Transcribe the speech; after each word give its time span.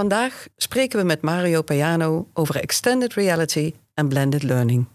Vandaag 0.00 0.46
spreken 0.56 0.98
we 0.98 1.04
met 1.04 1.22
Mario 1.22 1.62
Payano 1.62 2.28
over 2.32 2.56
extended 2.56 3.14
reality 3.14 3.74
en 3.94 4.08
blended 4.08 4.42
learning. 4.42 4.86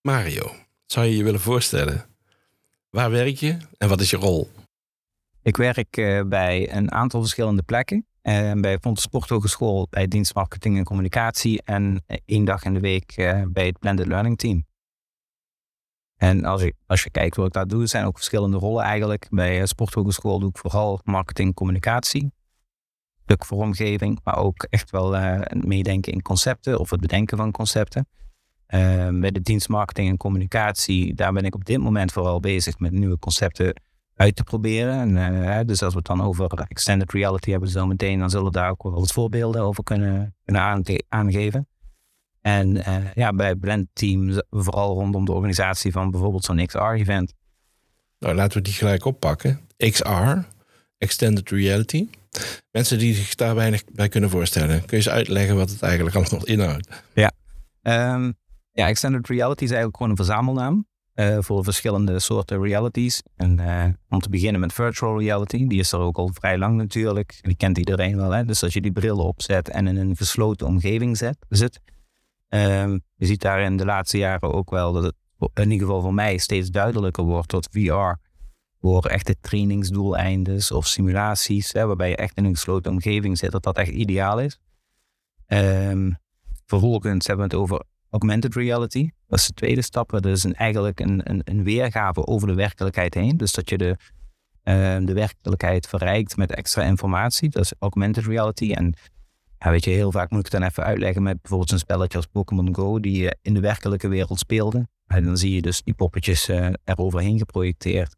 Mario, 0.00 0.50
zou 0.86 1.06
je 1.06 1.16
je 1.16 1.24
willen 1.24 1.40
voorstellen? 1.40 2.04
Waar 2.90 3.10
werk 3.10 3.36
je 3.36 3.56
en 3.78 3.88
wat 3.88 4.00
is 4.00 4.10
je 4.10 4.16
rol? 4.16 4.50
Ik 5.42 5.56
werk 5.56 5.96
uh, 5.96 6.22
bij 6.22 6.76
een 6.76 6.92
aantal 6.92 7.20
verschillende 7.20 7.62
plekken. 7.62 8.06
Uh, 8.22 8.52
bij 8.52 8.78
Fontes 8.78 9.02
Sporthogeschool 9.02 9.86
bij 9.90 10.08
dienstmarketing 10.08 10.76
en 10.76 10.84
communicatie 10.84 11.62
en 11.62 12.04
één 12.24 12.44
dag 12.44 12.64
in 12.64 12.74
de 12.74 12.80
week 12.80 13.16
uh, 13.16 13.42
bij 13.48 13.66
het 13.66 13.78
Blended 13.78 14.06
Learning 14.06 14.38
Team. 14.38 14.66
En 16.16 16.44
als 16.44 16.62
je, 16.62 16.74
als 16.86 17.02
je 17.02 17.10
kijkt 17.10 17.36
wat 17.36 17.46
ik 17.46 17.52
daar 17.52 17.66
doe, 17.66 17.86
zijn 17.86 18.04
ook 18.04 18.16
verschillende 18.16 18.56
rollen 18.56 18.84
eigenlijk. 18.84 19.26
Bij 19.30 19.66
Sporthogeschool 19.66 20.38
doe 20.38 20.48
ik 20.48 20.58
vooral 20.58 21.00
marketing 21.04 21.48
en 21.48 21.54
communicatie 21.54 22.32
stuk 23.32 23.44
vormgeving, 23.44 24.20
maar 24.24 24.36
ook 24.36 24.66
echt 24.70 24.90
wel 24.90 25.16
uh, 25.16 25.40
meedenken 25.50 26.12
in 26.12 26.22
concepten 26.22 26.78
of 26.78 26.90
het 26.90 27.00
bedenken 27.00 27.36
van 27.36 27.50
concepten. 27.50 28.08
Uh, 28.68 29.08
bij 29.20 29.30
de 29.30 29.40
dienstmarketing 29.40 30.08
en 30.08 30.16
communicatie, 30.16 31.14
daar 31.14 31.32
ben 31.32 31.44
ik 31.44 31.54
op 31.54 31.64
dit 31.64 31.78
moment 31.78 32.12
vooral 32.12 32.40
bezig 32.40 32.78
met 32.78 32.92
nieuwe 32.92 33.18
concepten 33.18 33.80
uit 34.14 34.36
te 34.36 34.44
proberen. 34.44 35.16
En, 35.16 35.42
uh, 35.42 35.60
dus 35.66 35.82
als 35.82 35.92
we 35.92 35.98
het 35.98 36.06
dan 36.06 36.22
over 36.22 36.66
extended 36.68 37.12
reality 37.12 37.50
hebben 37.50 37.68
zo 37.68 37.86
meteen, 37.86 38.18
dan 38.18 38.30
zullen 38.30 38.46
we 38.46 38.52
daar 38.52 38.70
ook 38.70 38.82
wel 38.82 38.92
wat 38.92 39.12
voorbeelden 39.12 39.62
over 39.62 39.84
kunnen, 39.84 40.34
kunnen 40.44 41.02
aangeven. 41.08 41.66
En 42.40 42.76
uh, 42.76 43.12
ja, 43.14 43.32
bij 43.32 43.54
Blend 43.54 43.88
Team 43.92 44.42
vooral 44.50 44.94
rondom 44.94 45.24
de 45.24 45.32
organisatie 45.32 45.92
van 45.92 46.10
bijvoorbeeld 46.10 46.44
zo'n 46.44 46.66
XR-event. 46.66 47.34
Nou, 48.18 48.34
laten 48.34 48.56
we 48.56 48.62
die 48.62 48.72
gelijk 48.72 49.04
oppakken. 49.04 49.60
XR, 49.76 50.38
Extended 50.98 51.50
Reality. 51.50 52.08
Mensen 52.70 52.98
die 52.98 53.14
zich 53.14 53.34
daar 53.34 53.54
weinig 53.54 53.84
bij 53.92 54.08
kunnen 54.08 54.30
voorstellen. 54.30 54.78
Kun 54.78 54.86
je 54.88 54.96
eens 54.96 55.08
uitleggen 55.08 55.56
wat 55.56 55.70
het 55.70 55.82
eigenlijk 55.82 56.16
allemaal 56.16 56.46
inhoudt? 56.46 57.02
Ja, 57.14 57.32
um, 58.14 58.34
ja 58.72 58.86
Extended 58.86 59.28
Reality 59.28 59.64
is 59.64 59.70
eigenlijk 59.70 59.96
gewoon 59.96 60.10
een 60.10 60.24
verzamelnaam. 60.24 60.86
Uh, 61.14 61.36
voor 61.40 61.64
verschillende 61.64 62.20
soorten 62.20 62.62
realities. 62.62 63.22
En 63.36 63.58
uh, 63.60 63.84
om 64.08 64.20
te 64.20 64.28
beginnen 64.28 64.60
met 64.60 64.72
virtual 64.72 65.18
reality, 65.18 65.66
die 65.66 65.78
is 65.78 65.92
er 65.92 65.98
ook 65.98 66.16
al 66.16 66.30
vrij 66.32 66.58
lang 66.58 66.76
natuurlijk. 66.76 67.38
Die 67.40 67.56
kent 67.56 67.78
iedereen 67.78 68.16
wel. 68.16 68.30
Hè? 68.30 68.44
Dus 68.44 68.62
als 68.62 68.72
je 68.72 68.80
die 68.80 68.92
bril 68.92 69.18
opzet 69.18 69.68
en 69.68 69.86
in 69.86 69.96
een 69.96 70.16
gesloten 70.16 70.66
omgeving 70.66 71.16
zet, 71.16 71.36
zit, 71.48 71.80
um, 72.48 73.02
je 73.16 73.26
ziet 73.26 73.40
daar 73.40 73.60
in 73.60 73.76
de 73.76 73.84
laatste 73.84 74.18
jaren 74.18 74.52
ook 74.52 74.70
wel 74.70 74.92
dat 74.92 75.02
het 75.02 75.14
in 75.54 75.70
ieder 75.70 75.86
geval 75.86 76.02
voor 76.02 76.14
mij 76.14 76.38
steeds 76.38 76.70
duidelijker 76.70 77.24
wordt 77.24 77.50
dat 77.50 77.68
VR 77.70 78.12
voor 78.82 79.06
echte 79.06 79.36
trainingsdoeleinden 79.40 80.74
of 80.74 80.86
simulaties, 80.86 81.72
hè, 81.72 81.86
waarbij 81.86 82.08
je 82.08 82.16
echt 82.16 82.36
in 82.36 82.44
een 82.44 82.54
gesloten 82.54 82.92
omgeving 82.92 83.38
zit, 83.38 83.50
dat 83.50 83.62
dat 83.62 83.76
echt 83.76 83.90
ideaal 83.90 84.40
is. 84.40 84.58
Um, 85.46 86.16
vervolgens 86.66 87.26
hebben 87.26 87.48
we 87.48 87.54
het 87.54 87.62
over 87.62 87.84
augmented 88.10 88.54
reality. 88.54 89.10
Dat 89.26 89.38
is 89.38 89.46
de 89.46 89.52
tweede 89.52 89.82
stap. 89.82 90.10
Dat 90.10 90.26
is 90.26 90.44
eigenlijk 90.44 91.00
een, 91.00 91.30
een, 91.30 91.40
een, 91.44 91.64
weergave 91.64 92.26
over 92.26 92.48
de 92.48 92.54
werkelijkheid 92.54 93.14
heen. 93.14 93.36
Dus 93.36 93.52
dat 93.52 93.68
je 93.68 93.78
de, 93.78 93.96
uh, 94.64 95.06
de 95.06 95.12
werkelijkheid 95.12 95.86
verrijkt 95.86 96.36
met 96.36 96.54
extra 96.54 96.82
informatie. 96.82 97.48
Dat 97.48 97.62
is 97.62 97.72
augmented 97.78 98.26
reality. 98.26 98.72
En 98.72 98.94
weet 99.58 99.84
je, 99.84 99.90
heel 99.90 100.12
vaak 100.12 100.30
moet 100.30 100.46
ik 100.46 100.52
dan 100.52 100.62
even 100.62 100.84
uitleggen 100.84 101.22
met 101.22 101.40
bijvoorbeeld 101.40 101.72
een 101.72 101.78
spelletje 101.78 102.16
als 102.16 102.26
Pokémon 102.26 102.74
Go, 102.74 103.00
die 103.00 103.22
je 103.22 103.36
in 103.42 103.54
de 103.54 103.60
werkelijke 103.60 104.08
wereld 104.08 104.38
speelde. 104.38 104.88
En 105.06 105.24
dan 105.24 105.36
zie 105.36 105.54
je 105.54 105.62
dus 105.62 105.82
die 105.82 105.94
poppetjes 105.94 106.48
uh, 106.48 106.68
eroverheen 106.84 107.38
geprojecteerd. 107.38 108.16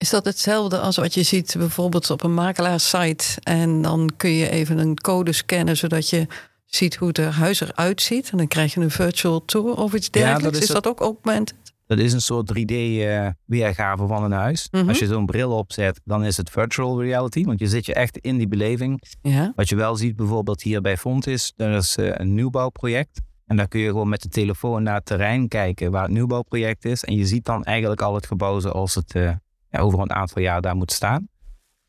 Is 0.00 0.10
dat 0.10 0.24
hetzelfde 0.24 0.78
als 0.78 0.96
wat 0.96 1.14
je 1.14 1.22
ziet 1.22 1.54
bijvoorbeeld 1.58 2.10
op 2.10 2.22
een 2.22 2.34
makelaarssite 2.34 3.24
en 3.42 3.82
dan 3.82 4.10
kun 4.16 4.30
je 4.30 4.50
even 4.50 4.78
een 4.78 4.96
code 4.96 5.32
scannen 5.32 5.76
zodat 5.76 6.10
je 6.10 6.26
ziet 6.66 6.96
hoe 6.96 7.08
het 7.08 7.18
huis 7.18 7.60
eruit 7.60 8.02
ziet 8.02 8.30
en 8.30 8.36
dan 8.36 8.48
krijg 8.48 8.74
je 8.74 8.80
een 8.80 8.90
virtual 8.90 9.44
tour 9.44 9.76
of 9.76 9.94
iets 9.94 10.10
dergelijks. 10.10 10.44
Ja, 10.44 10.50
dat 10.50 10.62
is, 10.62 10.68
is, 10.68 10.74
dat 10.74 10.86
ook 10.86 11.00
augmented? 11.00 11.56
Dat 11.86 11.98
is 11.98 12.12
een 12.12 12.20
soort 12.20 12.52
3D-weergave 12.58 14.02
uh, 14.02 14.08
van 14.08 14.24
een 14.24 14.32
huis. 14.32 14.68
Mm 14.70 14.80
-hmm. 14.80 14.88
Als 14.88 14.98
je 14.98 15.06
zo'n 15.06 15.26
bril 15.26 15.50
opzet, 15.50 16.00
dan 16.04 16.24
is 16.24 16.36
het 16.36 16.50
virtual 16.50 17.02
reality, 17.02 17.44
want 17.44 17.58
je 17.58 17.66
zit 17.66 17.86
je 17.86 17.94
echt 17.94 18.18
in 18.18 18.36
die 18.36 18.48
beleving. 18.48 19.02
Ja. 19.22 19.52
Wat 19.56 19.68
je 19.68 19.76
wel 19.76 19.96
ziet 19.96 20.16
bijvoorbeeld 20.16 20.62
hier 20.62 20.80
bij 20.80 20.96
Fontis, 20.96 21.52
er 21.56 21.76
is 21.76 21.96
uh, 21.96 22.10
een 22.14 22.34
nieuwbouwproject. 22.34 23.20
En 23.46 23.56
daar 23.56 23.68
kun 23.68 23.80
je 23.80 23.88
gewoon 23.88 24.08
met 24.08 24.22
de 24.22 24.28
telefoon 24.28 24.82
naar 24.82 24.94
het 24.94 25.06
terrein 25.06 25.48
kijken 25.48 25.90
waar 25.90 26.02
het 26.02 26.12
nieuwbouwproject 26.12 26.84
is. 26.84 27.04
En 27.04 27.16
je 27.16 27.26
ziet 27.26 27.44
dan 27.44 27.64
eigenlijk 27.64 28.00
al 28.00 28.14
het 28.14 28.26
gebouw 28.26 28.60
zoals 28.60 28.94
het 28.94 29.14
uh, 29.14 29.30
ja, 29.70 29.80
over 29.80 30.00
een 30.00 30.12
aantal 30.12 30.42
jaar 30.42 30.60
daar 30.60 30.76
moet 30.76 30.92
staan. 30.92 31.28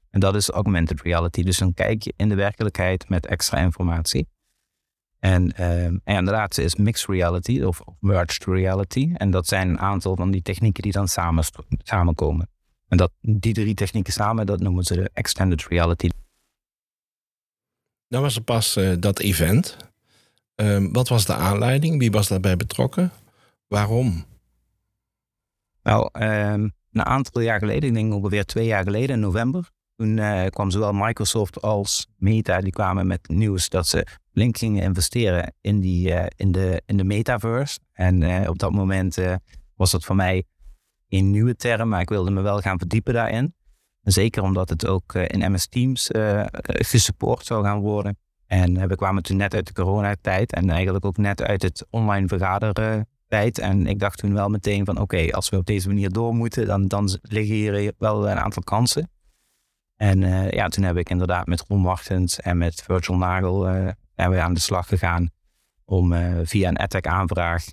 En 0.10 0.20
dat 0.20 0.36
is 0.36 0.50
augmented 0.50 1.02
reality. 1.02 1.44
Dus 1.44 1.58
dan 1.58 1.74
kijk 1.74 2.04
je 2.04 2.14
in 2.16 2.30
de 2.30 2.36
werkelijkheid 2.36 3.10
met 3.10 3.26
extra 3.26 3.58
informatie. 3.58 4.28
En, 5.20 5.54
uh, 5.60 5.86
en 5.86 6.26
de 6.26 6.32
laatste 6.32 6.64
is 6.64 6.76
mixed 6.76 7.10
reality 7.10 7.62
of, 7.62 7.82
merged 8.00 8.46
reality. 8.46 9.12
En 9.14 9.32
dat 9.32 9.48
zijn 9.48 9.70
een 9.70 9.80
aantal 9.80 10.16
van 10.16 10.32
die 10.32 10.42
technieken 10.42 10.84
die 10.84 10.92
dan 10.92 11.08
samen, 11.08 11.44
samenkomen. 11.78 12.50
En 12.88 12.98
dat, 12.98 13.12
die 13.22 13.54
drie 13.54 13.74
technieken 13.74 14.14
samen, 14.14 14.46
dat 14.46 14.60
noemen 14.60 14.84
ze 14.84 14.96
de 14.96 15.10
extended 15.14 15.68
reality. 15.68 16.10
Nou 18.08 18.24
was 18.24 18.36
er 18.36 18.42
pas 18.42 18.78
uh, 18.78 18.94
dat 19.00 19.20
event. 19.20 19.78
Uh, 20.56 20.88
wat 20.92 21.08
was 21.08 21.26
de 21.26 21.34
aanleiding? 21.34 22.00
Wie 22.00 22.12
was 22.12 22.28
daarbij 22.28 22.58
betrokken? 22.58 23.12
Waarom? 23.68 24.26
Nou, 25.84 26.10
um, 26.24 26.74
een 26.92 27.06
aantal 27.06 27.42
jaar 27.42 27.60
geleden, 27.60 27.90
ik 27.90 27.96
denk 27.96 28.14
ongeveer 28.14 28.46
twee 28.46 28.66
jaar 28.66 28.84
geleden, 28.84 29.16
in 29.16 29.20
november, 29.20 29.70
toen 29.96 30.18
uh, 30.18 30.46
kwam 30.46 30.72
zowel 30.72 30.94
Microsoft 30.94 31.62
als 31.62 32.08
Meta, 32.18 32.62
die 32.62 32.72
kwamen 32.72 33.08
met 33.08 33.28
nieuws 33.28 33.70
dat 33.70 33.88
ze 33.88 34.08
flink 34.32 34.58
gingen 34.58 34.84
investeren 34.84 35.54
in, 35.62 35.80
die, 35.80 36.10
uh, 36.10 36.26
in, 36.36 36.52
de, 36.52 36.82
in 36.86 36.98
de 36.98 37.04
metaverse. 37.04 37.80
En 37.94 38.22
uh, 38.22 38.50
op 38.50 38.60
dat 38.60 38.72
moment 38.72 39.18
was 39.76 39.92
dat 39.92 40.06
voor 40.06 40.16
mij 40.16 40.44
een 41.10 41.32
nieuwe 41.32 41.56
term, 41.56 41.90
maar 41.90 42.02
ik 42.02 42.10
wilde 42.10 42.32
me 42.32 42.42
wel 42.42 42.60
gaan 42.60 42.78
verdiepen 42.78 43.14
daarin. 43.14 43.54
Zeker 44.02 44.44
omdat 44.44 44.70
het 44.70 44.88
ook 44.88 45.14
in 45.14 45.52
MS 45.52 45.68
Teams 45.68 46.10
gesupport 46.64 47.46
zou 47.46 47.64
gaan 47.64 47.80
worden. 47.80 48.18
En 48.48 48.88
we 48.88 48.96
kwamen 48.96 49.24
toen 49.24 49.38
net 49.38 49.54
uit 49.54 49.68
de 49.68 49.74
coronatijd 49.74 50.54
en 50.54 50.70
eigenlijk 50.70 51.06
ook 51.06 51.18
net 51.18 51.42
uit 51.42 51.62
het 51.62 51.86
online 51.90 52.28
vergaderen 52.28 53.08
en 53.32 53.88
ik 53.88 54.00
dacht 54.00 54.18
toen 54.18 54.34
wel 54.34 54.50
meteen 54.50 54.86
van 54.86 55.00
oké, 55.00 55.32
als 55.32 55.50
we 55.50 55.58
op 55.58 55.66
deze 55.66 55.88
manier 55.88 56.10
door 56.10 56.36
moeten, 56.36 56.66
dan, 56.66 56.88
dan 56.88 57.20
liggen 57.22 57.56
hier 57.56 57.94
wel 57.98 58.30
een 58.30 58.40
aantal 58.40 58.64
kansen. 58.64 59.10
En 59.96 60.22
uh, 60.22 60.50
ja, 60.50 60.68
toen 60.68 60.84
heb 60.84 60.98
ik 60.98 61.10
inderdaad 61.10 61.48
met 61.48 61.64
Ron 61.68 61.84
Wachtens 61.84 62.40
en 62.40 62.58
met 62.58 62.82
Virtual 62.82 63.18
Nagel 63.18 63.70
uh, 63.70 63.88
we 64.16 64.42
aan 64.42 64.54
de 64.54 64.60
slag 64.60 64.88
gegaan 64.88 65.30
om 65.86 66.14
uh, 66.14 66.40
via 66.44 66.68
een 66.68 66.78
EdTech 66.78 67.02
aanvraag 67.02 67.66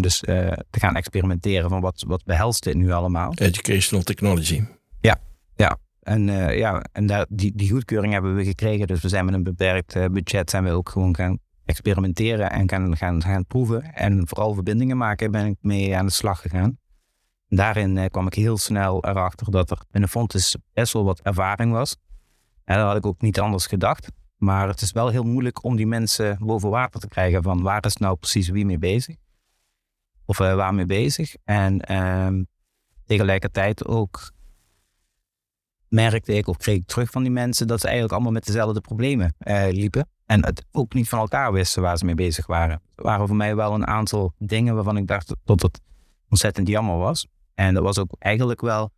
dus 0.00 0.18
te 0.18 0.64
gaan 0.70 0.96
experimenteren 0.96 1.70
van 1.70 1.80
wat, 1.80 2.04
wat 2.06 2.24
behelst 2.24 2.62
dit 2.62 2.74
nu 2.74 2.90
allemaal. 2.90 3.32
Educational 3.34 4.04
technology. 4.04 4.64
Ja, 5.00 5.16
ja. 5.56 5.78
En, 6.02 6.26
ja, 6.56 6.84
en 6.92 7.06
daar, 7.06 7.26
die, 7.28 7.52
die 7.54 7.70
goedkeuring 7.70 8.12
hebben 8.12 8.34
we 8.34 8.44
gekregen. 8.44 8.86
Dus 8.86 9.00
we 9.00 9.08
zijn 9.08 9.24
met 9.24 9.34
een 9.34 9.42
beperkt 9.42 9.92
budget 10.12 10.50
zijn 10.50 10.64
we 10.64 10.70
ook 10.70 10.88
gewoon 10.88 11.16
gaan 11.16 11.38
experimenteren 11.66 12.50
en 12.50 12.68
gaan, 12.68 12.96
gaan, 12.96 13.22
gaan 13.22 13.46
proeven. 13.46 13.94
En 13.94 14.28
vooral 14.28 14.54
verbindingen 14.54 14.96
maken 14.96 15.30
ben 15.30 15.46
ik 15.46 15.56
mee 15.60 15.96
aan 15.96 16.06
de 16.06 16.12
slag 16.12 16.40
gegaan. 16.40 16.78
Daarin 17.48 17.98
eh, 17.98 18.10
kwam 18.10 18.26
ik 18.26 18.34
heel 18.34 18.58
snel 18.58 19.04
erachter 19.04 19.50
dat 19.50 19.70
er 19.70 19.78
binnen 19.90 20.10
Fontes 20.10 20.56
best 20.72 20.92
wel 20.92 21.04
wat 21.04 21.20
ervaring 21.20 21.72
was. 21.72 21.96
En 22.64 22.76
dat 22.76 22.86
had 22.86 22.96
ik 22.96 23.06
ook 23.06 23.20
niet 23.20 23.40
anders 23.40 23.66
gedacht. 23.66 24.10
Maar 24.36 24.68
het 24.68 24.80
is 24.80 24.92
wel 24.92 25.08
heel 25.08 25.22
moeilijk 25.22 25.64
om 25.64 25.76
die 25.76 25.86
mensen 25.86 26.38
boven 26.40 26.70
water 26.70 27.00
te 27.00 27.08
krijgen 27.08 27.42
van 27.42 27.62
waar 27.62 27.84
is 27.84 27.96
nou 27.96 28.16
precies 28.16 28.48
wie 28.48 28.64
mee 28.64 28.78
bezig. 28.78 29.16
Of 30.24 30.40
uh, 30.40 30.54
waar 30.54 30.74
mee 30.74 30.86
bezig. 30.86 31.34
En 31.44 31.80
ehm, 31.80 32.42
tegelijkertijd 33.04 33.86
ook 33.86 34.32
merkte 35.88 36.32
ik 36.32 36.46
of 36.46 36.56
kreeg 36.56 36.76
ik 36.76 36.86
terug 36.86 37.10
van 37.10 37.22
die 37.22 37.32
mensen 37.32 37.66
dat 37.66 37.80
ze 37.80 37.84
eigenlijk 37.84 38.14
allemaal 38.14 38.32
met 38.32 38.46
dezelfde 38.46 38.80
problemen 38.80 39.34
uh, 39.38 39.66
liepen. 39.70 40.08
En 40.26 40.44
het 40.44 40.64
ook 40.72 40.94
niet 40.94 41.08
van 41.08 41.18
elkaar 41.18 41.52
wisten 41.52 41.82
waar 41.82 41.98
ze 41.98 42.04
mee 42.04 42.14
bezig 42.14 42.46
waren. 42.46 42.82
Er 42.94 43.04
waren 43.04 43.26
voor 43.26 43.36
mij 43.36 43.56
wel 43.56 43.74
een 43.74 43.86
aantal 43.86 44.32
dingen 44.38 44.74
waarvan 44.74 44.96
ik 44.96 45.06
dacht 45.06 45.34
dat 45.44 45.62
het 45.62 45.80
ontzettend 46.28 46.68
jammer 46.68 46.96
was. 46.96 47.26
En 47.54 47.74
dat 47.74 47.82
was 47.82 47.98
ook 47.98 48.16
eigenlijk 48.18 48.60
wel 48.60 48.90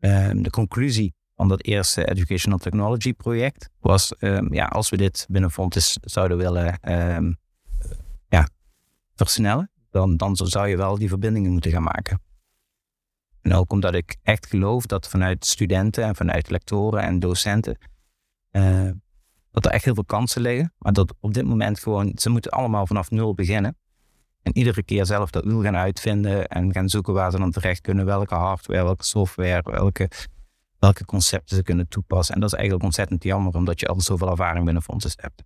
uh, 0.00 0.30
de 0.34 0.50
conclusie 0.50 1.14
van 1.36 1.48
dat 1.48 1.62
eerste 1.62 2.10
Educational 2.10 2.58
Technology 2.58 3.12
project 3.12 3.70
was, 3.80 4.12
ehm, 4.16 4.54
ja, 4.54 4.64
als 4.66 4.88
we 4.88 4.96
dit 4.96 5.26
binnen 5.28 5.50
Fontis 5.50 5.98
zouden 6.00 6.36
willen 6.36 6.78
ehm, 6.80 7.32
ja, 8.28 8.48
versnellen, 9.14 9.70
dan, 9.90 10.16
dan 10.16 10.36
zou 10.36 10.68
je 10.68 10.76
wel 10.76 10.98
die 10.98 11.08
verbindingen 11.08 11.50
moeten 11.50 11.70
gaan 11.70 11.82
maken. 11.82 12.20
En 13.48 13.54
ook 13.54 13.72
omdat 13.72 13.94
ik 13.94 14.16
echt 14.22 14.46
geloof 14.46 14.86
dat 14.86 15.08
vanuit 15.08 15.46
studenten 15.46 16.04
en 16.04 16.16
vanuit 16.16 16.50
lectoren 16.50 17.02
en 17.02 17.18
docenten, 17.18 17.78
uh, 18.52 18.90
dat 19.50 19.64
er 19.64 19.70
echt 19.70 19.84
heel 19.84 19.94
veel 19.94 20.04
kansen 20.04 20.42
liggen. 20.42 20.72
Maar 20.78 20.92
dat 20.92 21.14
op 21.20 21.34
dit 21.34 21.44
moment 21.44 21.78
gewoon, 21.80 22.12
ze 22.14 22.30
moeten 22.30 22.50
allemaal 22.50 22.86
vanaf 22.86 23.10
nul 23.10 23.34
beginnen. 23.34 23.76
En 24.42 24.56
iedere 24.56 24.82
keer 24.82 25.06
zelf 25.06 25.30
dat 25.30 25.44
wiel 25.44 25.62
gaan 25.62 25.76
uitvinden 25.76 26.48
en 26.48 26.72
gaan 26.72 26.88
zoeken 26.88 27.12
waar 27.14 27.30
ze 27.30 27.38
dan 27.38 27.50
terecht 27.50 27.80
kunnen. 27.80 28.04
Welke 28.04 28.34
hardware, 28.34 28.84
welke 28.84 29.04
software, 29.04 29.70
welke, 29.70 30.10
welke 30.78 31.04
concepten 31.04 31.56
ze 31.56 31.62
kunnen 31.62 31.88
toepassen. 31.88 32.34
En 32.34 32.40
dat 32.40 32.52
is 32.52 32.56
eigenlijk 32.56 32.86
ontzettend 32.86 33.22
jammer, 33.22 33.54
omdat 33.54 33.80
je 33.80 33.86
al 33.86 34.00
zoveel 34.00 34.30
ervaring 34.30 34.64
binnen 34.64 34.82
fondsen 34.82 35.12
hebt. 35.16 35.42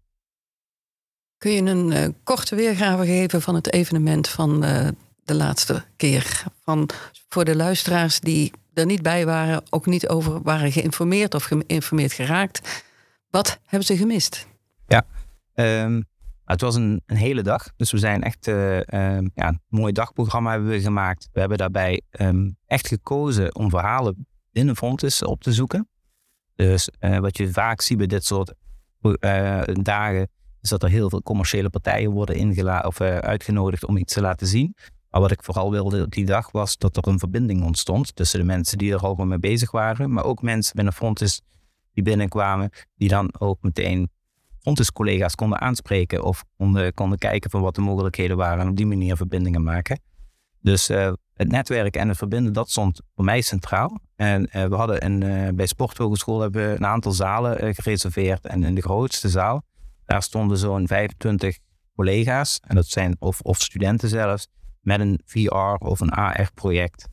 Kun 1.39 1.51
je 1.51 1.63
een 1.63 1.91
uh, 1.91 2.09
korte 2.23 2.55
weergave 2.55 3.07
geven 3.07 3.43
van 3.43 3.55
het 3.55 3.73
evenement 3.73 4.29
van 4.29 4.65
uh, 4.65 4.89
de 5.25 5.35
laatste 5.35 5.85
keer? 5.97 6.45
Van, 6.65 6.89
voor 7.29 7.45
de 7.45 7.57
luisteraars 7.57 8.21
die 8.21 8.53
er 8.75 8.87
niet 8.87 9.03
bij 9.03 9.27
waren, 9.27 9.63
ook 9.71 9.87
niet 9.87 10.09
over 10.09 10.43
waren 10.43 10.73
geïnformeerd 10.73 11.35
of 11.35 11.45
geïnformeerd 11.45 12.13
geraakt. 12.13 12.85
Wat 13.31 13.59
hebben 13.65 13.87
ze 13.87 13.97
gemist? 13.97 14.47
Ja, 14.87 15.05
um, 15.55 16.05
het 16.45 16.61
was 16.61 16.75
een, 16.75 17.03
een, 17.07 17.17
hele 17.17 17.43
dag. 17.43 17.69
Dus 17.77 17.91
we 17.91 17.99
zijn 17.99 18.23
echt 18.23 18.47
uh, 18.47 18.81
ja, 19.35 19.49
een 19.49 19.61
mooi 19.69 19.93
dagprogramma 19.93 20.51
hebben 20.51 20.69
we 20.69 20.81
gemaakt. 20.81 21.29
We 21.33 21.41
hebben 21.41 21.59
daarbij 21.59 22.03
um, 22.11 22.57
echt 22.67 22.89
gekozen 22.89 23.55
om 23.55 23.71
verhalen 23.71 24.27
binnen 24.51 24.77
Fontes 24.77 25.23
op 25.23 25.43
te 25.43 25.53
zoeken. 25.53 25.89
Dus 26.55 26.89
uh, 27.01 27.19
wat 27.19 27.37
je 27.37 27.53
vaak 27.53 27.81
ziet 27.81 27.99
bij 27.99 28.07
dit 28.07 28.25
soort 28.25 28.55
uh, 29.03 29.63
dagen, 29.73 30.29
is 30.61 30.69
dat 30.69 30.83
er 30.83 30.89
heel 30.89 31.09
veel 31.09 31.23
commerciële 31.23 31.71
partijen 31.71 32.11
worden 32.11 32.37
ingela 32.37 32.81
of, 32.81 33.01
uitgenodigd 33.01 33.87
om 33.87 33.97
iets 33.97 34.15
te 34.15 34.21
laten 34.21 34.47
zien. 34.47 34.75
Maar 35.13 35.21
wat 35.21 35.31
ik 35.31 35.43
vooral 35.43 35.71
wilde 35.71 36.09
die 36.09 36.25
dag 36.25 36.51
was 36.51 36.79
dat 36.79 36.97
er 36.97 37.09
een 37.09 37.19
verbinding 37.19 37.65
ontstond 37.65 38.17
tussen 38.17 38.39
de 38.39 38.45
mensen 38.45 38.79
die 38.79 38.93
er 38.93 39.01
al 39.01 39.15
mee 39.15 39.39
bezig 39.39 39.71
waren, 39.71 40.13
maar 40.13 40.25
ook 40.25 40.43
mensen 40.43 40.75
binnen 40.75 40.93
Fontes 40.93 41.43
die 41.93 42.03
binnenkwamen, 42.03 42.71
die 42.97 43.09
dan 43.09 43.35
ook 43.39 43.63
meteen 43.63 44.11
Fontes-collega's 44.61 45.35
konden 45.35 45.61
aanspreken 45.61 46.25
of 46.25 46.45
konden, 46.95 47.19
kijken 47.19 47.51
van 47.51 47.61
wat 47.61 47.75
de 47.75 47.81
mogelijkheden 47.81 48.37
waren 48.37 48.65
en 48.65 48.69
op 48.69 48.77
die 48.77 48.87
manier 48.87 49.17
verbindingen 49.17 49.63
maken. 49.63 50.01
Dus 50.61 50.91
uh, 50.91 51.13
het 51.35 51.51
netwerken 51.51 52.01
en 52.01 52.09
het 52.09 52.17
verbinden, 52.17 52.53
dat 52.53 52.71
stond 52.71 53.01
voor 53.15 53.25
mij 53.25 53.41
centraal. 53.41 54.01
En 54.17 54.43
uh, 54.43 54.65
we 54.65 54.75
hadden 54.75 55.05
een, 55.05 55.25
uh, 55.25 55.49
bij 55.55 55.67
Sporthogeschool 55.67 56.41
hebben 56.41 56.69
we 56.69 56.77
een 56.77 56.87
aantal 56.87 57.13
zalen 57.13 57.75
gereserveerd. 57.75 58.47
En 58.47 58.65
in 58.65 58.75
de 58.75 58.83
grootste 58.83 59.29
zaal, 59.29 59.63
daar 60.05 60.23
stonden 60.23 60.59
zo'n 60.59 60.87
25 60.87 61.59
collega's, 61.95 62.61
en 62.67 62.75
dat 62.75 62.87
zijn 62.87 63.17
of, 63.19 63.41
of 63.41 63.61
studenten 63.61 64.09
zelfs, 64.09 64.49
met 64.83 65.01
een 65.01 65.21
VR 65.25 65.75
of 65.79 66.01
een 66.01 66.11
AR-project 66.11 67.09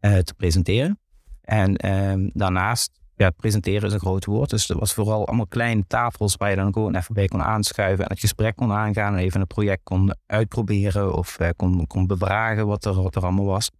te 0.00 0.34
presenteren. 0.36 0.98
En 1.40 1.76
ehm, 1.76 2.28
daarnaast 2.32 2.98
ja, 3.18 3.30
presenteren 3.30 3.82
is 3.82 3.92
een 3.92 4.00
groot 4.00 4.24
woord. 4.24 4.50
Dus 4.50 4.68
er 4.68 4.78
was 4.78 4.94
vooral 4.94 5.26
allemaal 5.26 5.46
kleine 5.46 5.84
tafels 5.86 6.36
waar 6.36 6.50
je 6.50 6.56
dan 6.56 6.72
gewoon 6.72 6.94
even 6.94 7.14
bij 7.14 7.26
kon 7.26 7.42
aanschuiven 7.42 8.04
en 8.04 8.10
het 8.10 8.20
gesprek 8.20 8.56
kon 8.56 8.72
aangaan 8.72 9.12
en 9.12 9.18
even 9.18 9.40
een 9.40 9.46
project 9.46 9.82
kon 9.82 10.14
uitproberen 10.26 11.14
of 11.14 11.40
uh, 11.40 11.48
kon, 11.56 11.86
kon 11.86 12.06
bevragen 12.06 12.66
wat 12.66 12.84
er, 12.84 13.02
wat 13.02 13.16
er 13.16 13.22
allemaal 13.22 13.44
was. 13.44 13.70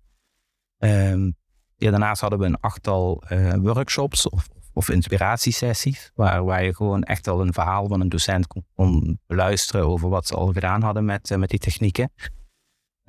Um, 0.78 1.36
ja, 1.76 1.90
daarnaast 1.90 2.20
hadden 2.20 2.38
we 2.38 2.44
een 2.44 2.60
achttal 2.60 3.22
uh, 3.32 3.54
workshops 3.54 4.28
of, 4.28 4.48
of 4.72 4.88
inspiratiesessies, 4.88 6.10
waar, 6.14 6.44
waar 6.44 6.64
je 6.64 6.74
gewoon 6.74 7.02
echt 7.02 7.28
al 7.28 7.40
een 7.40 7.52
verhaal 7.52 7.88
van 7.88 8.00
een 8.00 8.08
docent 8.08 8.46
kon, 8.46 8.64
kon 8.74 9.20
beluisteren 9.26 9.86
over 9.86 10.08
wat 10.08 10.26
ze 10.26 10.34
al 10.34 10.52
gedaan 10.52 10.82
hadden 10.82 11.04
met, 11.04 11.36
met 11.36 11.50
die 11.50 11.58
technieken. 11.58 12.12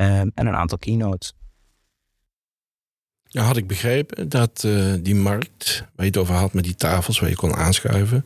Um, 0.02 0.32
en 0.34 0.48
een 0.48 0.56
aantal 0.56 0.78
keynotes. 0.78 1.34
Ja, 3.24 3.44
had 3.44 3.58
ik 3.58 3.68
begrepen 3.68 4.30
dat 4.30 4.64
uh, 4.66 4.94
die 5.02 5.16
markt, 5.16 5.86
waar 5.96 6.06
je 6.06 6.12
het 6.12 6.18
over 6.18 6.36
had 6.36 6.54
met 6.54 6.64
die 6.64 6.76
tafels 6.76 7.20
waar 7.20 7.30
je 7.30 7.36
kon 7.36 7.56
aanschuiven, 7.56 8.26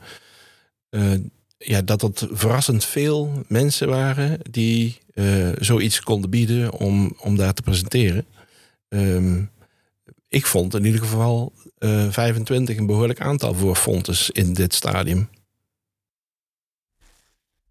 uh, 0.90 1.20
ja, 1.56 1.82
dat 1.82 2.00
dat 2.00 2.26
verrassend 2.30 2.84
veel 2.84 3.44
mensen 3.48 3.88
waren 3.88 4.38
die 4.50 4.98
uh, 5.14 5.52
zoiets 5.58 6.00
konden 6.00 6.30
bieden 6.30 6.72
om, 6.72 7.14
om 7.18 7.36
daar 7.36 7.54
te 7.54 7.62
presenteren. 7.62 8.26
Um, 8.88 9.50
ik 10.28 10.46
vond 10.46 10.74
in 10.74 10.84
ieder 10.84 11.00
geval 11.00 11.52
25 11.78 12.76
een 12.76 12.86
behoorlijk 12.86 13.20
aantal 13.20 13.54
voor 13.54 13.76
Fontes 13.76 14.30
in 14.30 14.52
dit 14.52 14.74
stadium. 14.74 15.28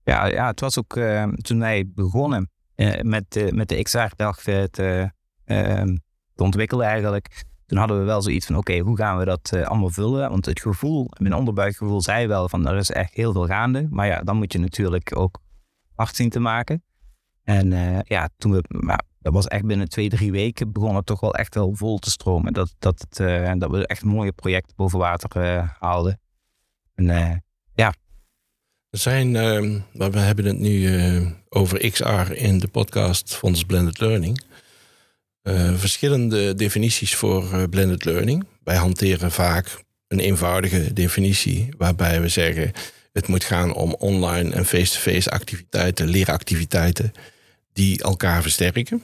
Ja, 0.03 0.25
ja 0.25 0.47
het 0.47 0.59
was 0.59 0.77
ook 0.77 0.99
toen 1.41 1.59
wij 1.59 1.91
begonnen 1.95 2.52
met, 3.01 3.51
met 3.53 3.69
de 3.69 3.83
XR-dag 3.83 4.41
te, 4.41 5.11
ehm, 5.45 5.95
te 6.35 6.43
ontwikkelen 6.43 6.85
eigenlijk. 6.85 7.43
Toen 7.65 7.77
hadden 7.77 7.99
we 7.99 8.03
wel 8.03 8.21
zoiets 8.21 8.45
van, 8.45 8.57
oké, 8.57 8.77
hoe 8.77 8.97
gaan 8.97 9.17
we 9.17 9.25
dat 9.25 9.53
allemaal 9.53 9.89
vullen? 9.89 10.29
Want 10.29 10.45
het 10.45 10.61
gevoel, 10.61 11.07
mijn 11.17 11.35
onderbuikgevoel 11.35 12.01
zei 12.01 12.27
wel 12.27 12.49
van, 12.49 12.67
er 12.67 12.77
is 12.77 12.91
echt 12.91 13.13
heel 13.13 13.31
veel 13.31 13.45
gaande. 13.45 13.87
Maar 13.89 14.07
ja, 14.07 14.21
dan 14.21 14.37
moet 14.37 14.53
je 14.53 14.59
natuurlijk 14.59 15.17
ook 15.17 15.39
hard 15.95 16.15
zien 16.15 16.29
te 16.29 16.39
maken. 16.39 16.83
En 17.43 17.69
ja, 18.07 18.29
toen 18.37 18.51
we, 18.51 18.63
dat 19.19 19.33
was 19.33 19.47
echt 19.47 19.65
binnen 19.65 19.89
twee, 19.89 20.09
drie 20.09 20.31
weken, 20.31 20.71
begon 20.71 20.95
het 20.95 21.05
toch 21.05 21.19
wel 21.19 21.35
echt 21.35 21.55
wel 21.55 21.75
vol 21.75 21.97
te 21.97 22.09
stromen. 22.09 22.53
Dat, 22.53 22.75
dat, 22.79 23.05
het, 23.09 23.59
dat 23.59 23.71
we 23.71 23.87
echt 23.87 24.03
mooie 24.03 24.31
projecten 24.31 24.75
boven 24.75 24.99
water 24.99 25.75
haalden. 25.79 26.19
En 26.95 27.43
ja. 27.73 27.93
Zijn, 28.93 29.35
ehm, 29.35 29.79
we 29.91 30.19
hebben 30.19 30.45
het 30.45 30.59
nu 30.59 30.89
over 31.49 31.91
XR 31.91 32.31
in 32.31 32.59
de 32.59 32.67
podcast 32.67 33.35
Fonds 33.35 33.63
Blended 33.63 33.99
Learning. 33.99 34.41
Uh, 35.43 35.73
verschillende 35.75 36.53
definities 36.53 37.15
voor 37.15 37.43
uh, 37.43 37.63
blended 37.69 38.05
learning. 38.05 38.45
Wij 38.63 38.75
hanteren 38.75 39.31
vaak 39.31 39.83
een 40.07 40.19
eenvoudige 40.19 40.93
definitie 40.93 41.69
waarbij 41.77 42.21
we 42.21 42.27
zeggen 42.27 42.71
het 43.11 43.27
moet 43.27 43.43
gaan 43.43 43.73
om 43.73 43.93
online 43.93 44.51
en 44.51 44.65
face-to-face 44.65 45.31
activiteiten, 45.31 46.07
leeractiviteiten 46.07 47.11
die 47.71 48.03
elkaar 48.03 48.41
versterken. 48.41 49.03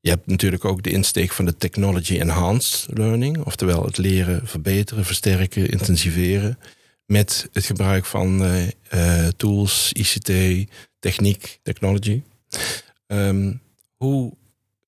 Je 0.00 0.10
hebt 0.10 0.26
natuurlijk 0.26 0.64
ook 0.64 0.82
de 0.82 0.90
insteek 0.90 1.32
van 1.32 1.44
de 1.44 1.56
technology 1.56 2.18
enhanced 2.18 2.86
learning, 2.98 3.44
oftewel 3.44 3.84
het 3.84 3.98
leren 3.98 4.46
verbeteren, 4.46 5.04
versterken, 5.04 5.70
intensiveren 5.70 6.58
met 7.06 7.48
het 7.52 7.64
gebruik 7.64 8.04
van 8.04 8.42
uh, 8.42 9.28
tools, 9.36 9.92
ICT, 9.92 10.32
techniek, 10.98 11.58
technology. 11.62 12.22
Um, 13.06 13.60
hoe 13.96 14.32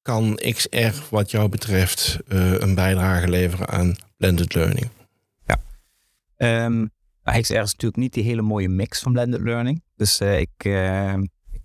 kan 0.03 0.35
XR 0.35 0.95
wat 1.11 1.31
jou 1.31 1.49
betreft 1.49 2.19
uh, 2.29 2.59
een 2.59 2.75
bijdrage 2.75 3.29
leveren 3.29 3.69
aan 3.69 3.97
blended 4.17 4.55
learning? 4.55 4.91
Ja, 5.47 5.61
um, 6.65 6.91
XR 7.23 7.41
is 7.41 7.73
natuurlijk 7.73 7.97
niet 7.97 8.13
die 8.13 8.25
hele 8.25 8.43
mooie 8.43 8.69
mix 8.69 9.01
van 9.01 9.13
blended 9.13 9.41
learning. 9.41 9.83
Dus 9.97 10.21
ik, 10.21 10.65
uh, 10.65 11.15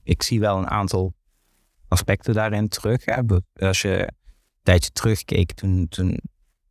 ik 0.04 0.24
zie 0.24 0.40
wel 0.40 0.58
een 0.58 0.70
aantal 0.70 1.14
aspecten 1.88 2.34
daarin 2.34 2.68
terug. 2.68 3.06
Als 3.54 3.82
je 3.82 4.00
een 4.00 4.16
tijdje 4.64 4.92
terugkeek 4.92 5.52
toen, 5.52 5.88
toen 5.90 6.20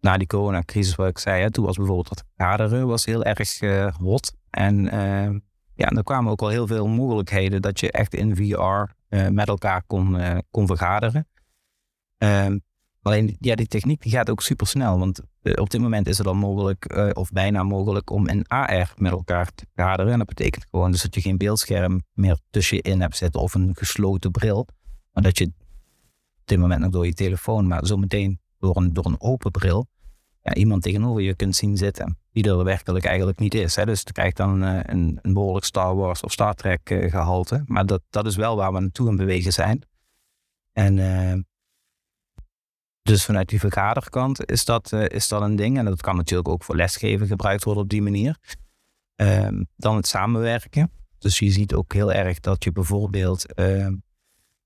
na 0.02 0.16
die 0.16 0.26
coronacrisis, 0.26 0.94
wat 0.94 1.09
ik 1.09 1.18
zei, 1.18 1.50
toen 1.50 1.64
was 1.64 1.76
bijvoorbeeld 1.76 2.09
dat 2.09 2.25
kaderen 2.37 2.87
was 2.87 3.04
heel 3.04 3.25
erg 3.25 3.97
hot. 3.97 4.35
En 4.50 4.88
ehm, 4.88 5.38
ja, 5.75 5.88
er 5.88 6.02
kwamen 6.02 6.30
ook 6.30 6.42
al 6.42 6.49
heel 6.49 6.66
veel 6.66 6.88
mogelijkheden 6.88 7.62
dat 7.62 7.80
je 7.80 7.90
echt 7.90 8.14
in 8.14 8.37
VR 8.37 8.92
met 9.30 9.49
elkaar 9.49 9.82
kon, 9.87 10.16
kon 10.50 10.66
vergaderen. 10.66 11.28
Um, 12.18 12.62
alleen 13.02 13.37
ja, 13.38 13.54
die 13.54 13.66
techniek 13.66 14.02
die 14.02 14.12
gaat 14.12 14.30
ook 14.30 14.42
super 14.42 14.66
snel. 14.66 14.99
Want 14.99 15.21
op 15.54 15.71
dit 15.71 15.80
moment 15.80 16.06
is 16.06 16.18
het 16.18 16.26
al 16.26 16.35
mogelijk, 16.35 17.12
of 17.16 17.30
bijna 17.30 17.62
mogelijk, 17.62 18.11
om 18.11 18.28
in 18.28 18.49
AR 18.49 18.92
met 18.97 19.12
elkaar 19.12 19.54
te 19.54 19.66
kaderen. 19.75 20.12
En 20.12 20.18
dat 20.18 20.26
betekent 20.26 20.66
gewoon 20.71 20.90
dus 20.90 21.02
dat 21.02 21.14
je 21.14 21.21
geen 21.21 21.38
beeldscherm 21.38 22.02
meer 22.12 22.38
tussen 22.50 22.76
je 22.76 22.82
in 22.82 23.00
hebt 23.00 23.16
zitten 23.16 23.40
of 23.40 23.54
een 23.54 23.76
gesloten 23.76 24.30
bril. 24.30 24.66
Maar 25.12 25.23
dat 25.23 25.38
je 25.38 25.44
op 25.44 26.49
dit 26.49 26.59
moment 26.59 26.80
nog 26.80 26.90
door 26.90 27.06
je 27.06 27.14
telefoon, 27.14 27.66
maar 27.66 27.87
zometeen 27.87 28.40
door 28.59 28.76
een, 28.76 28.92
door 28.92 29.06
een 29.06 29.21
open 29.21 29.50
bril, 29.50 29.87
ja, 30.43 30.55
iemand 30.55 30.83
tegenover 30.83 31.23
je 31.23 31.35
kunt 31.35 31.57
zien 31.57 31.77
zitten. 31.77 32.19
Die 32.33 32.45
er 32.45 32.65
werkelijk 32.65 33.05
eigenlijk 33.05 33.39
niet 33.39 33.55
is. 33.55 33.77
Hè. 33.77 33.85
Dus 33.85 34.01
het 34.01 34.13
krijgt 34.13 34.37
dan 34.37 34.65
uh, 34.65 34.81
een, 34.83 35.19
een 35.23 35.33
behoorlijk 35.33 35.65
Star 35.65 35.97
Wars 35.97 36.21
of 36.21 36.33
Star 36.33 36.55
Trek 36.55 36.81
gehalte. 36.85 37.63
Maar 37.67 37.87
dat, 37.87 38.03
dat 38.11 38.27
is 38.27 38.37
wel 38.37 38.57
waar 38.57 38.73
we 38.73 38.81
naartoe 38.81 39.09
aan 39.09 39.17
bewegen 39.17 39.53
zijn. 39.53 39.83
En 40.73 41.47
dus 43.03 43.25
vanuit 43.25 43.49
die 43.49 43.61
vergaderkant 43.61 44.51
is 44.51 44.65
dat, 44.65 44.93
is 44.93 45.29
dat 45.29 45.43
een 45.43 45.57
ding. 45.57 45.79
En 45.79 45.85
dat 45.85 46.03
kan 46.03 46.17
natuurlijk 46.17 46.49
ook 46.49 46.65
voor 46.65 46.77
lesgeven 46.77 47.27
gebruikt 47.27 47.65
worden 47.65 47.83
op 47.83 47.89
die 47.89 48.03
manier. 48.03 48.39
Um, 49.17 49.67
dan 49.77 49.97
het 49.97 50.07
samenwerken. 50.07 50.91
Dus 51.19 51.39
je 51.39 51.51
ziet 51.51 51.75
ook 51.75 51.93
heel 51.93 52.13
erg 52.13 52.41
dat 52.41 52.65
je 52.65 52.73
bijvoorbeeld 52.73 53.47
uh, 53.59 53.89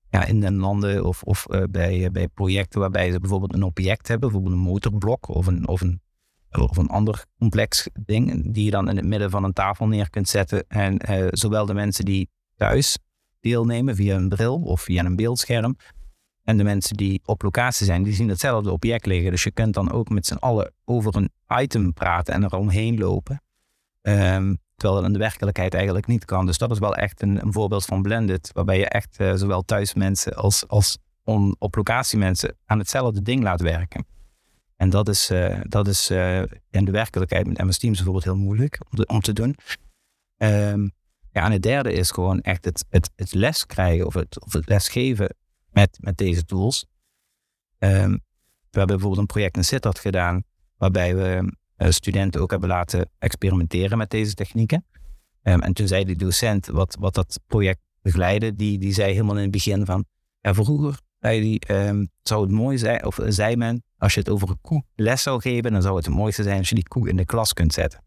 ja, 0.09 0.25
in 0.25 0.39
de 0.39 0.51
landen 0.51 1.05
of, 1.05 1.23
of 1.23 1.45
uh, 1.49 1.63
bij, 1.69 2.11
bij 2.11 2.27
projecten 2.27 2.79
waarbij 2.79 3.11
ze 3.11 3.19
bijvoorbeeld 3.19 3.53
een 3.53 3.63
object 3.63 4.07
hebben, 4.07 4.29
bijvoorbeeld 4.29 4.59
een 4.59 4.71
motorblok 4.71 5.27
of 5.27 5.47
een, 5.47 5.67
of 5.67 5.81
een 5.81 6.01
of 6.51 6.77
een 6.77 6.87
ander 6.87 7.25
complex 7.39 7.89
ding, 8.05 8.53
die 8.53 8.65
je 8.65 8.71
dan 8.71 8.89
in 8.89 8.95
het 8.95 9.05
midden 9.05 9.29
van 9.29 9.43
een 9.43 9.53
tafel 9.53 9.87
neer 9.87 10.09
kunt 10.09 10.29
zetten. 10.29 10.67
En 10.67 10.97
eh, 10.97 11.27
zowel 11.29 11.65
de 11.65 11.73
mensen 11.73 12.05
die 12.05 12.29
thuis 12.55 12.97
deelnemen 13.39 13.95
via 13.95 14.15
een 14.15 14.29
bril 14.29 14.61
of 14.61 14.81
via 14.81 15.05
een 15.05 15.15
beeldscherm, 15.15 15.75
en 16.47 16.57
de 16.57 16.63
mensen 16.63 16.97
die 16.97 17.21
op 17.25 17.41
locatie 17.41 17.85
zijn, 17.85 18.03
die 18.03 18.13
zien 18.13 18.29
hetzelfde 18.29 18.71
object 18.71 19.05
liggen. 19.05 19.31
Dus 19.31 19.43
je 19.43 19.51
kunt 19.51 19.73
dan 19.73 19.91
ook 19.91 20.09
met 20.09 20.25
z'n 20.25 20.35
allen 20.35 20.73
over 20.85 21.15
een 21.15 21.29
item 21.47 21.93
praten 21.93 22.33
en 22.33 22.43
er 22.43 22.55
omheen 22.55 22.97
lopen. 22.97 23.41
Ehm, 24.01 24.55
terwijl 24.77 24.99
dat 24.99 25.07
in 25.07 25.13
de 25.13 25.19
werkelijkheid 25.19 25.73
eigenlijk 25.73 26.07
niet 26.07 26.25
kan. 26.25 26.45
Dus 26.45 26.57
dat 26.57 26.71
is 26.71 26.79
wel 26.79 26.95
echt 26.95 27.21
een, 27.21 27.41
een 27.41 27.53
voorbeeld 27.53 27.85
van 27.85 28.01
blended. 28.01 28.49
Waarbij 28.53 28.77
je 28.77 28.89
echt 28.89 29.19
uh, 29.19 29.33
zowel 29.35 29.61
thuismensen 29.61 30.35
als, 30.35 30.67
als 30.67 30.97
on, 31.23 31.55
op 31.59 31.75
locatie 31.75 32.17
mensen 32.17 32.57
aan 32.65 32.79
hetzelfde 32.79 33.21
ding 33.21 33.43
laat 33.43 33.61
werken. 33.61 34.05
En 34.75 34.89
dat 34.89 35.09
is, 35.09 35.31
uh, 35.31 35.59
dat 35.63 35.87
is 35.87 36.11
uh, 36.11 36.41
in 36.69 36.85
de 36.85 36.91
werkelijkheid 36.91 37.47
met 37.47 37.57
MS 37.57 37.77
Teams 37.77 37.95
bijvoorbeeld 37.95 38.25
heel 38.25 38.43
moeilijk 38.43 38.79
om 38.89 39.03
om 39.05 39.21
te 39.21 39.33
doen. 39.33 39.55
Um, 40.37 40.91
ja, 41.31 41.43
en 41.43 41.51
het 41.51 41.61
derde 41.61 41.93
is 41.93 42.11
gewoon 42.11 42.41
echt 42.41 42.65
het, 42.65 42.85
het, 42.89 43.33
les 43.33 43.65
krijgen 43.65 44.05
of 44.05 44.13
het, 44.13 44.41
of 44.45 44.53
het 44.53 44.69
lesgeven 44.69 45.35
met, 45.71 45.97
met 46.01 46.17
deze 46.17 46.45
tools. 46.45 46.85
Um, 47.79 48.11
we 48.69 48.79
hebben 48.79 48.97
bijvoorbeeld 48.97 49.17
een 49.17 49.25
project 49.25 49.57
in 49.57 49.63
Sittard 49.63 49.99
gedaan, 49.99 50.43
waarbij 50.77 51.15
we 51.15 51.53
studenten 51.77 52.41
ook 52.41 52.51
hebben 52.51 52.69
laten 52.69 53.09
experimenteren 53.19 53.97
met 53.97 54.09
deze 54.09 54.33
technieken. 54.33 54.85
Um, 55.43 55.61
en 55.61 55.73
toen 55.73 55.87
zei 55.87 56.03
de 56.05 56.15
docent 56.15 56.65
wat, 56.67 56.97
wat 56.99 57.13
dat 57.13 57.39
project 57.47 57.79
begeleidde, 58.01 58.55
die, 58.55 58.77
die 58.77 58.93
zei 58.93 59.11
helemaal 59.11 59.35
in 59.35 59.41
het 59.41 59.51
begin 59.51 59.85
van, 59.85 60.05
ja, 60.41 60.53
vroeger 60.53 60.99
zei 61.19 61.41
die, 61.41 61.73
um, 61.73 62.09
zou 62.21 62.41
het 62.41 62.51
mooi 62.51 62.77
zijn, 62.77 63.05
of 63.05 63.19
zei 63.27 63.55
men, 63.55 63.83
als 63.97 64.13
je 64.13 64.19
het 64.19 64.29
over 64.29 64.49
een 64.49 64.61
koe 64.61 64.83
les 64.95 65.21
zou 65.21 65.41
geven, 65.41 65.71
dan 65.71 65.81
zou 65.81 65.95
het 65.95 66.05
het 66.05 66.15
mooiste 66.15 66.43
zijn 66.43 66.57
als 66.57 66.69
je 66.69 66.75
die 66.75 66.87
koe 66.87 67.09
in 67.09 67.15
de 67.15 67.25
klas 67.25 67.53
kunt 67.53 67.73
zetten. 67.73 68.03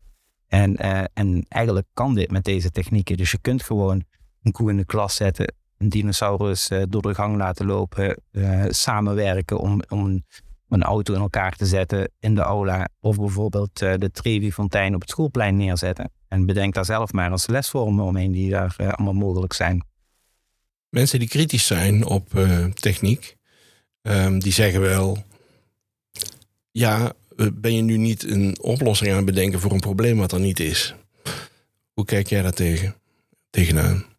En, 0.47 0.85
uh, 0.85 1.05
en 1.13 1.45
eigenlijk 1.49 1.87
kan 1.95 2.15
dit 2.15 2.31
met 2.31 2.45
deze 2.45 2.71
technieken. 2.71 3.17
Dus 3.17 3.31
je 3.31 3.39
kunt 3.41 3.63
gewoon 3.63 4.05
een 4.43 4.53
koe 4.53 4.71
in 4.71 4.77
de 4.77 4.85
klas 4.85 5.15
zetten, 5.15 5.55
een 5.79 5.89
dinosaurus 5.89 6.71
door 6.89 7.03
de 7.03 7.15
gang 7.15 7.37
laten 7.37 7.67
lopen, 7.67 8.23
samenwerken 8.69 9.59
om, 9.59 9.83
om 9.89 10.25
een, 10.71 10.83
auto 10.83 11.15
in 11.15 11.21
elkaar 11.21 11.57
te 11.57 11.67
zetten 11.67 12.11
in 12.19 12.35
de 12.35 12.41
aula. 12.41 12.89
Of 13.01 13.17
bijvoorbeeld 13.17 13.83
uh, 13.83 13.95
de 13.99 14.11
Trevi-fontein 14.11 14.95
op 14.95 15.01
het 15.01 15.11
schoolplein 15.11 15.57
neerzetten. 15.57 16.11
En 16.29 16.47
bedenk 16.47 16.75
daar 16.75 16.85
zelf 16.85 17.13
maar 17.13 17.31
als 17.31 17.47
lesvormen 17.47 18.05
omheen 18.05 18.33
die 18.33 18.51
daar 18.51 18.77
allemaal 18.77 19.15
mogelijk 19.15 19.53
zijn. 19.53 19.85
Mensen 20.89 21.19
die 21.19 21.29
kritisch 21.29 21.67
zijn 21.67 22.05
op 22.05 22.29
techniek, 22.75 23.37
um, 24.03 24.39
die 24.39 24.53
zeggen 24.53 24.81
wel... 24.81 25.25
Ja, 26.71 27.13
ben 27.53 27.75
je 27.75 27.83
nu 27.83 27.97
niet 27.97 28.31
een 28.31 28.57
oplossing 28.61 29.11
aan 29.11 29.17
het 29.17 29.25
bedenken 29.25 29.61
voor 29.61 29.73
een 29.73 29.81
probleem 29.81 30.17
wat 30.17 30.33
er 30.33 30.41
niet 30.41 30.61
is? 30.61 30.95
Hoe 31.93 32.05
kijk 32.05 32.27
jij 32.27 32.43
daar 32.43 32.53
tegen, 32.53 32.95
tegenaan? 33.51 34.10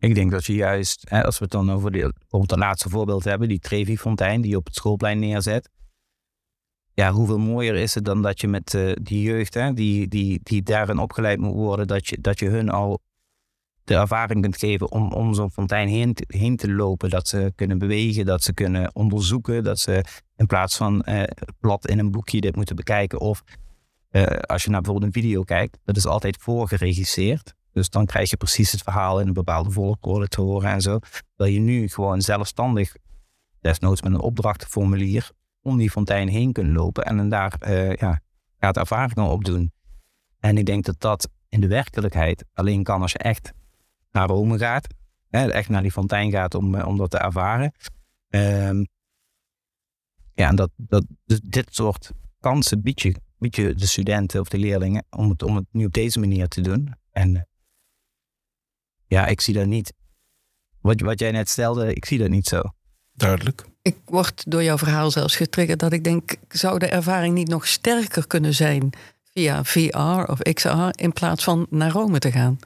Ik 0.00 0.14
denk 0.14 0.30
dat 0.30 0.44
je 0.44 0.54
juist, 0.54 1.10
als 1.10 1.38
we 1.38 1.44
het 1.44 1.52
dan 1.52 1.70
over 1.70 1.90
de, 1.90 2.14
het 2.30 2.56
laatste 2.56 2.88
voorbeeld 2.88 3.24
hebben, 3.24 3.48
die 3.48 3.58
Trevi-fontein 3.58 4.40
die 4.40 4.50
je 4.50 4.56
op 4.56 4.66
het 4.66 4.74
schoolplein 4.74 5.18
neerzet. 5.18 5.70
Ja, 6.94 7.12
hoeveel 7.12 7.38
mooier 7.38 7.74
is 7.74 7.94
het 7.94 8.04
dan 8.04 8.22
dat 8.22 8.40
je 8.40 8.48
met 8.48 8.74
uh, 8.74 8.92
die 9.02 9.22
jeugd, 9.22 9.54
hè, 9.54 9.72
die, 9.72 10.08
die, 10.08 10.40
die 10.42 10.62
daarin 10.62 10.98
opgeleid 10.98 11.38
moet 11.38 11.54
worden, 11.54 11.86
dat 11.86 12.08
je, 12.08 12.20
dat 12.20 12.38
je 12.38 12.48
hun 12.48 12.68
al 12.68 13.00
de 13.84 13.94
ervaring 13.94 14.42
kunt 14.42 14.56
geven 14.56 14.90
om, 14.90 15.12
om 15.12 15.34
zo'n 15.34 15.50
fontein 15.50 15.88
heen 15.88 16.16
heen 16.26 16.56
te 16.56 16.72
lopen. 16.72 17.10
Dat 17.10 17.28
ze 17.28 17.52
kunnen 17.54 17.78
bewegen, 17.78 18.24
dat 18.24 18.42
ze 18.42 18.54
kunnen 18.54 18.94
onderzoeken, 18.94 19.64
dat 19.64 19.78
ze 19.78 20.04
in 20.36 20.46
plaats 20.46 20.76
van 20.76 21.02
uh, 21.08 21.22
plat 21.60 21.88
in 21.88 21.98
een 21.98 22.10
boekje 22.10 22.40
dit 22.40 22.56
moeten 22.56 22.76
bekijken. 22.76 23.20
Of 23.20 23.42
uh, 24.10 24.24
als 24.24 24.64
je 24.64 24.70
naar 24.70 24.80
bijvoorbeeld 24.80 25.14
een 25.14 25.22
video 25.22 25.42
kijkt, 25.42 25.78
dat 25.84 25.96
is 25.96 26.06
altijd 26.06 26.36
voorgeregisseerd. 26.36 27.54
Dus 27.72 27.90
dan 27.90 28.06
krijg 28.06 28.30
je 28.30 28.36
precies 28.36 28.72
het 28.72 28.82
verhaal 28.82 29.20
in 29.20 29.26
een 29.26 29.32
bepaalde 29.32 29.70
volgorde 29.70 30.28
te 30.28 30.40
horen 30.40 30.70
en 30.70 30.80
zo. 30.80 30.98
Wil 31.36 31.46
je 31.46 31.60
nu 31.60 31.88
gewoon 31.88 32.20
zelfstandig, 32.22 32.94
desnoods 33.60 34.02
met 34.02 34.12
een 34.12 34.20
opdrachtenformulier, 34.20 35.30
om 35.62 35.76
die 35.76 35.90
fontein 35.90 36.28
heen 36.28 36.52
kunt 36.52 36.72
lopen 36.72 37.04
en 37.04 37.16
dan 37.16 37.28
daar 37.28 37.54
uh, 37.68 37.94
ja, 37.94 38.20
gaat 38.58 38.76
ervaringen 38.76 39.30
op 39.30 39.44
doen. 39.44 39.72
En 40.38 40.58
ik 40.58 40.66
denk 40.66 40.84
dat 40.84 41.00
dat 41.00 41.28
in 41.48 41.60
de 41.60 41.66
werkelijkheid 41.66 42.44
alleen 42.52 42.82
kan 42.82 43.02
als 43.02 43.12
je 43.12 43.18
echt 43.18 43.52
naar 44.10 44.28
Rome 44.28 44.58
gaat. 44.58 44.86
Hè, 45.28 45.50
echt 45.50 45.68
naar 45.68 45.82
die 45.82 45.92
fontein 45.92 46.30
gaat 46.30 46.54
om, 46.54 46.80
om 46.80 46.96
dat 46.96 47.10
te 47.10 47.18
ervaren. 47.18 47.72
Um, 48.28 48.86
ja, 50.34 50.48
en 50.48 50.56
dat, 50.56 50.70
dat, 50.76 51.04
dus 51.24 51.40
dit 51.40 51.74
soort 51.74 52.10
kansen 52.40 52.82
biedt 52.82 53.02
je, 53.02 53.14
biedt 53.38 53.56
je 53.56 53.74
de 53.74 53.86
studenten 53.86 54.40
of 54.40 54.48
de 54.48 54.58
leerlingen 54.58 55.04
om 55.10 55.30
het, 55.30 55.42
om 55.42 55.56
het 55.56 55.66
nu 55.70 55.84
op 55.84 55.92
deze 55.92 56.18
manier 56.18 56.48
te 56.48 56.60
doen. 56.60 56.94
En 57.10 57.48
ja, 59.10 59.26
ik 59.26 59.40
zie 59.40 59.54
dat 59.54 59.66
niet. 59.66 59.92
Wat, 60.80 61.00
wat 61.00 61.18
jij 61.18 61.30
net 61.30 61.48
stelde, 61.48 61.94
ik 61.94 62.04
zie 62.04 62.18
dat 62.18 62.28
niet 62.28 62.46
zo. 62.46 62.60
Duidelijk. 63.12 63.64
Ik 63.82 63.96
word 64.04 64.50
door 64.50 64.62
jouw 64.62 64.78
verhaal 64.78 65.10
zelfs 65.10 65.36
getriggerd 65.36 65.78
dat 65.78 65.92
ik 65.92 66.04
denk, 66.04 66.36
zou 66.48 66.78
de 66.78 66.86
ervaring 66.86 67.34
niet 67.34 67.48
nog 67.48 67.66
sterker 67.66 68.26
kunnen 68.26 68.54
zijn 68.54 68.90
via 69.32 69.64
VR 69.64 70.30
of 70.30 70.38
XR 70.38 70.88
in 70.90 71.12
plaats 71.12 71.44
van 71.44 71.66
naar 71.70 71.90
Rome 71.90 72.18
te 72.18 72.32
gaan? 72.32 72.58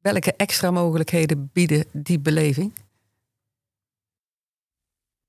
Welke 0.00 0.32
extra 0.32 0.70
mogelijkheden 0.70 1.50
bieden 1.52 1.84
die 1.92 2.18
beleving? 2.18 2.72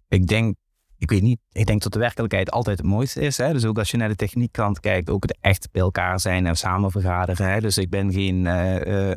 Ik 0.07 0.27
denk 0.27 0.55
ik 0.97 1.09
weet 1.09 1.21
niet, 1.21 1.39
ik 1.51 1.65
denk 1.65 1.81
dat 1.81 1.93
de 1.93 1.99
werkelijkheid 1.99 2.51
altijd 2.51 2.77
het 2.77 2.87
mooiste 2.87 3.21
is. 3.21 3.37
Hè? 3.37 3.53
Dus 3.53 3.65
ook 3.65 3.77
als 3.77 3.91
je 3.91 3.97
naar 3.97 4.09
de 4.09 4.15
techniekkant 4.15 4.79
kijkt, 4.79 5.09
ook 5.09 5.23
het 5.23 5.37
echt 5.41 5.71
bij 5.71 5.81
elkaar 5.81 6.19
zijn 6.19 6.45
en 6.45 6.55
samen 6.55 6.91
vergaderen. 6.91 7.51
Hè? 7.51 7.59
Dus 7.59 7.77
ik 7.77 7.89
ben 7.89 8.11
geen 8.11 8.45
uh, 8.45 9.11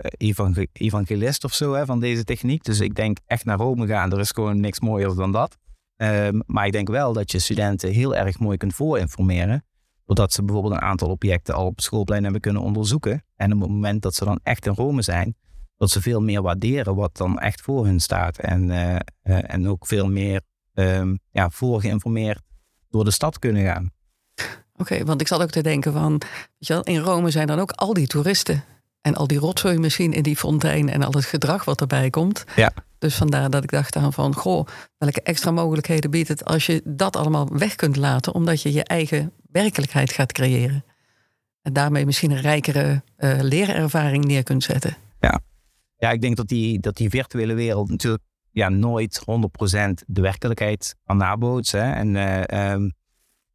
evangelist 0.72 1.44
of 1.44 1.54
zo 1.54 1.72
hè, 1.72 1.84
van 1.84 2.00
deze 2.00 2.24
techniek. 2.24 2.64
Dus 2.64 2.80
ik 2.80 2.94
denk 2.94 3.18
echt 3.26 3.44
naar 3.44 3.58
Rome 3.58 3.86
gaan, 3.86 4.12
er 4.12 4.20
is 4.20 4.30
gewoon 4.30 4.60
niks 4.60 4.80
mooier 4.80 5.14
dan 5.14 5.32
dat. 5.32 5.56
Um, 5.96 6.42
maar 6.46 6.66
ik 6.66 6.72
denk 6.72 6.88
wel 6.88 7.12
dat 7.12 7.32
je 7.32 7.38
studenten 7.38 7.90
heel 7.90 8.16
erg 8.16 8.38
mooi 8.38 8.56
kunt 8.56 8.74
voorinformeren. 8.74 9.64
Doordat 10.06 10.32
ze 10.32 10.42
bijvoorbeeld 10.42 10.74
een 10.74 10.80
aantal 10.80 11.08
objecten 11.08 11.54
al 11.54 11.66
op 11.66 11.80
schoolplein 11.80 12.22
hebben 12.22 12.40
kunnen 12.40 12.62
onderzoeken. 12.62 13.24
En 13.36 13.52
op 13.52 13.60
het 13.60 13.70
moment 13.70 14.02
dat 14.02 14.14
ze 14.14 14.24
dan 14.24 14.40
echt 14.42 14.66
in 14.66 14.74
Rome 14.74 15.02
zijn, 15.02 15.36
dat 15.76 15.90
ze 15.90 16.00
veel 16.00 16.20
meer 16.20 16.42
waarderen 16.42 16.94
wat 16.94 17.16
dan 17.16 17.38
echt 17.38 17.60
voor 17.60 17.84
hun 17.84 18.00
staat. 18.00 18.38
En, 18.38 18.68
uh, 18.68 18.96
en 19.22 19.68
ook 19.68 19.86
veel 19.86 20.10
meer 20.10 20.40
um, 20.80 21.18
ja, 21.30 21.50
voorgeïnformeerd 21.50 22.42
door 22.88 23.04
de 23.04 23.10
stad 23.10 23.38
kunnen 23.38 23.64
gaan. 23.64 23.90
Oké, 24.36 24.92
okay, 24.92 25.04
want 25.04 25.20
ik 25.20 25.26
zat 25.26 25.42
ook 25.42 25.50
te 25.50 25.62
denken 25.62 25.92
van, 25.92 26.10
weet 26.10 26.66
je 26.66 26.72
wel, 26.72 26.82
in 26.82 26.98
Rome 26.98 27.30
zijn 27.30 27.46
dan 27.46 27.58
ook 27.58 27.70
al 27.70 27.94
die 27.94 28.06
toeristen. 28.06 28.64
En 29.00 29.14
al 29.14 29.26
die 29.26 29.38
rotzooi 29.38 29.78
misschien 29.78 30.12
in 30.12 30.22
die 30.22 30.36
fontein 30.36 30.88
en 30.88 31.02
al 31.02 31.12
het 31.12 31.24
gedrag 31.24 31.64
wat 31.64 31.80
erbij 31.80 32.10
komt. 32.10 32.44
Ja. 32.56 32.72
Dus 32.98 33.14
vandaar 33.14 33.50
dat 33.50 33.62
ik 33.62 33.70
dacht 33.70 33.96
aan 33.96 34.12
van, 34.12 34.34
goh, 34.34 34.66
welke 34.98 35.22
extra 35.22 35.50
mogelijkheden 35.50 36.10
biedt 36.10 36.28
het 36.28 36.44
als 36.44 36.66
je 36.66 36.82
dat 36.84 37.16
allemaal 37.16 37.48
weg 37.58 37.74
kunt 37.74 37.96
laten, 37.96 38.34
omdat 38.34 38.62
je 38.62 38.72
je 38.72 38.84
eigen 38.84 39.32
werkelijkheid 39.52 40.12
gaat 40.12 40.32
creëren. 40.32 40.84
En 41.62 41.72
daarmee 41.72 42.06
misschien 42.06 42.30
een 42.30 42.40
rijkere 42.40 43.02
uh, 43.18 43.40
leerervaring 43.40 44.24
neer 44.24 44.42
kunt 44.42 44.62
zetten. 44.62 44.96
Ja, 45.20 45.40
ja 45.96 46.10
ik 46.10 46.20
denk 46.20 46.36
dat 46.36 46.48
die, 46.48 46.80
dat 46.80 46.96
die 46.96 47.10
virtuele 47.10 47.54
wereld 47.54 47.88
natuurlijk 47.88 48.22
ja, 48.52 48.68
nooit 48.68 49.20
100% 49.20 49.24
de 50.06 50.20
werkelijkheid 50.20 50.96
kan 51.04 51.16
nabootsen. 51.16 51.94
En 51.94 52.14
uh, 52.14 52.72
um, 52.72 52.84
uh, 52.84 52.90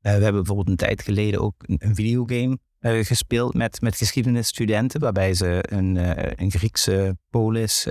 we 0.01 0.09
hebben 0.09 0.33
bijvoorbeeld 0.33 0.69
een 0.69 0.75
tijd 0.75 1.01
geleden 1.01 1.41
ook 1.41 1.55
een, 1.57 1.95
videogame 1.95 2.57
uh, 2.79 3.05
gespeeld 3.05 3.53
met, 3.53 3.81
met 3.81 3.97
geschiedenisstudenten, 3.97 4.99
waarbij 4.99 5.33
ze 5.33 5.63
een, 5.69 5.95
een 6.41 6.51
Griekse 6.51 7.17
polis 7.29 7.83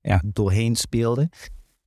ja, 0.00 0.22
doorheen 0.26 0.76
speelden. 0.76 1.28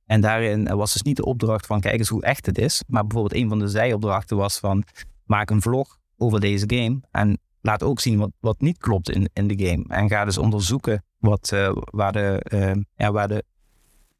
En 0.06 0.20
daarin 0.20 0.76
was 0.76 0.92
dus 0.92 1.02
niet 1.02 1.16
de 1.16 1.24
opdracht 1.24 1.66
van 1.66 1.80
kijk 1.80 1.98
eens 1.98 2.08
hoe 2.08 2.22
echt 2.22 2.46
het 2.46 2.58
is, 2.58 2.82
maar 2.86 3.06
bijvoorbeeld 3.06 3.42
een 3.42 3.48
van 3.48 3.58
de 3.58 3.68
zijopdrachten 3.68 4.36
was 4.36 4.58
van 4.58 4.84
maak 5.24 5.50
een 5.50 5.62
vlog 5.62 5.98
over 6.16 6.40
deze 6.40 6.64
game 6.66 7.00
en 7.10 7.38
laat 7.60 7.82
ook 7.82 8.00
zien 8.00 8.18
wat, 8.18 8.30
wat 8.40 8.60
niet 8.60 8.78
klopt 8.78 9.10
in, 9.10 9.30
in 9.32 9.46
de 9.46 9.66
game. 9.66 9.84
En 9.88 10.08
ga 10.08 10.24
dus 10.24 10.38
onderzoeken 10.38 11.04
wat, 11.18 11.54
waar, 11.90 12.12
de, 12.12 12.84
ja, 12.96 13.12
waar 13.12 13.28
de 13.28 13.44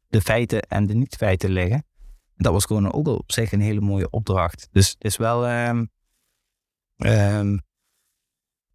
de 0.07 0.21
feiten 0.21 0.61
en 0.61 0.85
de 0.85 0.93
niet-feiten 0.93 1.49
liggen. 1.49 1.85
Dat 2.35 2.53
was 2.53 2.65
gewoon 2.65 2.93
ook 2.93 3.07
op 3.07 3.31
zich 3.31 3.51
een 3.51 3.61
hele 3.61 3.81
mooie 3.81 4.09
opdracht. 4.09 4.67
Dus 4.71 4.89
het 4.89 5.03
is 5.03 5.17
wel. 5.17 5.49
Um, 5.49 5.89
um, 6.97 7.61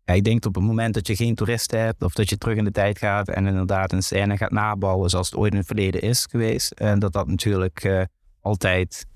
ja, 0.04 0.14
ik 0.14 0.24
denk 0.24 0.44
op 0.44 0.54
het 0.54 0.64
moment 0.64 0.94
dat 0.94 1.06
je 1.06 1.16
geen 1.16 1.34
toeristen 1.34 1.80
hebt 1.80 2.02
of 2.02 2.12
dat 2.12 2.28
je 2.28 2.38
terug 2.38 2.56
in 2.56 2.64
de 2.64 2.70
tijd 2.70 2.98
gaat 2.98 3.28
en 3.28 3.46
inderdaad 3.46 3.92
een 3.92 4.02
scène 4.02 4.36
gaat 4.36 4.50
nabouwen 4.50 5.10
zoals 5.10 5.30
het 5.30 5.38
ooit 5.38 5.52
in 5.52 5.58
het 5.58 5.66
verleden 5.66 6.00
is 6.00 6.26
geweest, 6.30 6.72
en 6.72 6.98
dat 6.98 7.12
dat 7.12 7.26
natuurlijk 7.26 7.84
uh, 7.84 8.02
altijd 8.40 9.06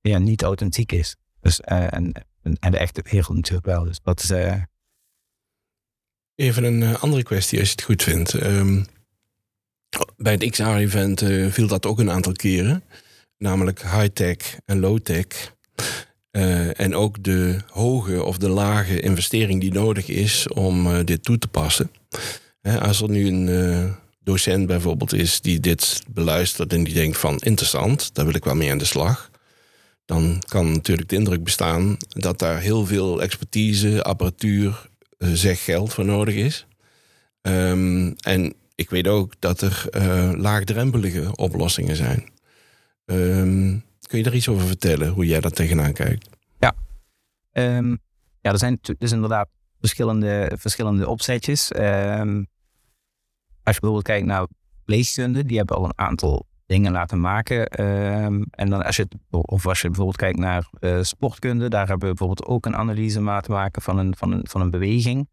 ja, 0.00 0.18
niet 0.18 0.42
authentiek 0.42 0.92
is. 0.92 1.16
Dus, 1.40 1.60
uh, 1.60 1.92
en, 1.92 2.12
en 2.42 2.70
de 2.70 2.78
echte 2.78 3.04
wereld 3.10 3.36
natuurlijk 3.36 3.66
wel. 3.66 3.84
Dus 3.84 4.00
dat. 4.02 4.34
Even 6.34 6.64
een 6.64 6.96
andere 6.96 7.22
kwestie 7.22 7.58
als 7.58 7.68
je 7.68 7.74
het 7.74 7.84
goed 7.84 8.02
vindt. 8.02 8.32
Um, 8.32 8.86
bij 10.16 10.32
het 10.32 10.50
XR-event 10.50 11.22
uh, 11.22 11.52
viel 11.52 11.66
dat 11.66 11.86
ook 11.86 11.98
een 11.98 12.10
aantal 12.10 12.32
keren. 12.32 12.82
Namelijk 13.38 13.82
high-tech 13.82 14.36
en 14.64 14.80
low-tech. 14.80 15.54
Eh, 16.36 16.80
en 16.80 16.94
ook 16.94 17.22
de 17.22 17.56
hoge 17.70 18.22
of 18.22 18.38
de 18.38 18.48
lage 18.48 19.00
investering 19.00 19.60
die 19.60 19.72
nodig 19.72 20.08
is 20.08 20.48
om 20.48 20.86
eh, 20.86 21.04
dit 21.04 21.22
toe 21.24 21.38
te 21.38 21.48
passen. 21.48 21.90
Hè, 22.60 22.80
als 22.80 23.02
er 23.02 23.10
nu 23.10 23.26
een 23.26 23.48
eh, 23.48 23.92
docent 24.20 24.66
bijvoorbeeld 24.66 25.12
is 25.12 25.40
die 25.40 25.60
dit 25.60 26.02
beluistert 26.08 26.72
en 26.72 26.84
die 26.84 26.94
denkt 26.94 27.18
van 27.18 27.38
interessant, 27.38 28.14
daar 28.14 28.24
wil 28.24 28.34
ik 28.34 28.44
wel 28.44 28.54
mee 28.54 28.70
aan 28.70 28.78
de 28.78 28.84
slag. 28.84 29.30
Dan 30.04 30.42
kan 30.48 30.72
natuurlijk 30.72 31.08
de 31.08 31.16
indruk 31.16 31.44
bestaan 31.44 31.96
dat 32.08 32.38
daar 32.38 32.60
heel 32.60 32.86
veel 32.86 33.22
expertise, 33.22 34.02
apparatuur, 34.02 34.88
zeg 35.18 35.64
geld 35.64 35.92
voor 35.92 36.04
nodig 36.04 36.34
is. 36.34 36.66
Ehm, 37.42 38.12
en 38.20 38.54
ik 38.76 38.90
weet 38.90 39.08
ook 39.08 39.40
dat 39.40 39.60
er 39.60 39.88
laagdrempelige 40.38 41.36
oplossingen 41.36 41.96
zijn. 41.96 42.34
Um, 43.04 43.84
kun 44.06 44.18
je 44.18 44.24
daar 44.24 44.34
iets 44.34 44.48
over 44.48 44.66
vertellen, 44.66 45.08
hoe 45.08 45.26
jij 45.26 45.40
daar 45.40 45.50
tegenaan 45.50 45.92
kijkt? 45.92 46.28
Ja, 46.58 46.74
um, 47.52 47.98
ja 48.40 48.52
er 48.52 48.58
zijn 48.58 48.78
dus 48.98 49.12
inderdaad 49.12 49.48
verschillende, 49.80 50.52
verschillende 50.56 51.08
opzetjes. 51.08 51.72
Um, 51.76 52.46
als 53.62 53.74
je 53.74 53.80
bijvoorbeeld 53.80 54.02
kijkt 54.02 54.26
naar 54.26 54.46
pleegkunde, 54.84 55.44
die 55.44 55.56
hebben 55.56 55.76
al 55.76 55.84
een 55.84 55.98
aantal 55.98 56.46
dingen 56.66 56.92
laten 56.92 57.20
maken. 57.20 57.66
En 58.50 58.70
dan 58.70 58.84
als 58.84 58.96
je, 58.96 59.08
of 59.30 59.66
als 59.66 59.80
je 59.80 59.86
bijvoorbeeld 59.86 60.16
kijkt 60.16 60.38
naar 60.38 60.68
uh, 60.80 61.02
sportkunde, 61.02 61.68
daar 61.68 61.88
hebben 61.88 62.08
we 62.08 62.14
bijvoorbeeld 62.14 62.48
ook 62.48 62.66
een 62.66 62.76
analyse 62.76 63.20
laten 63.20 63.52
maken 63.52 63.82
van 63.82 63.98
een, 63.98 64.16
van 64.16 64.32
een, 64.32 64.46
van 64.48 64.60
een 64.60 64.70
beweging. 64.70 65.14
Nou, 65.14 65.28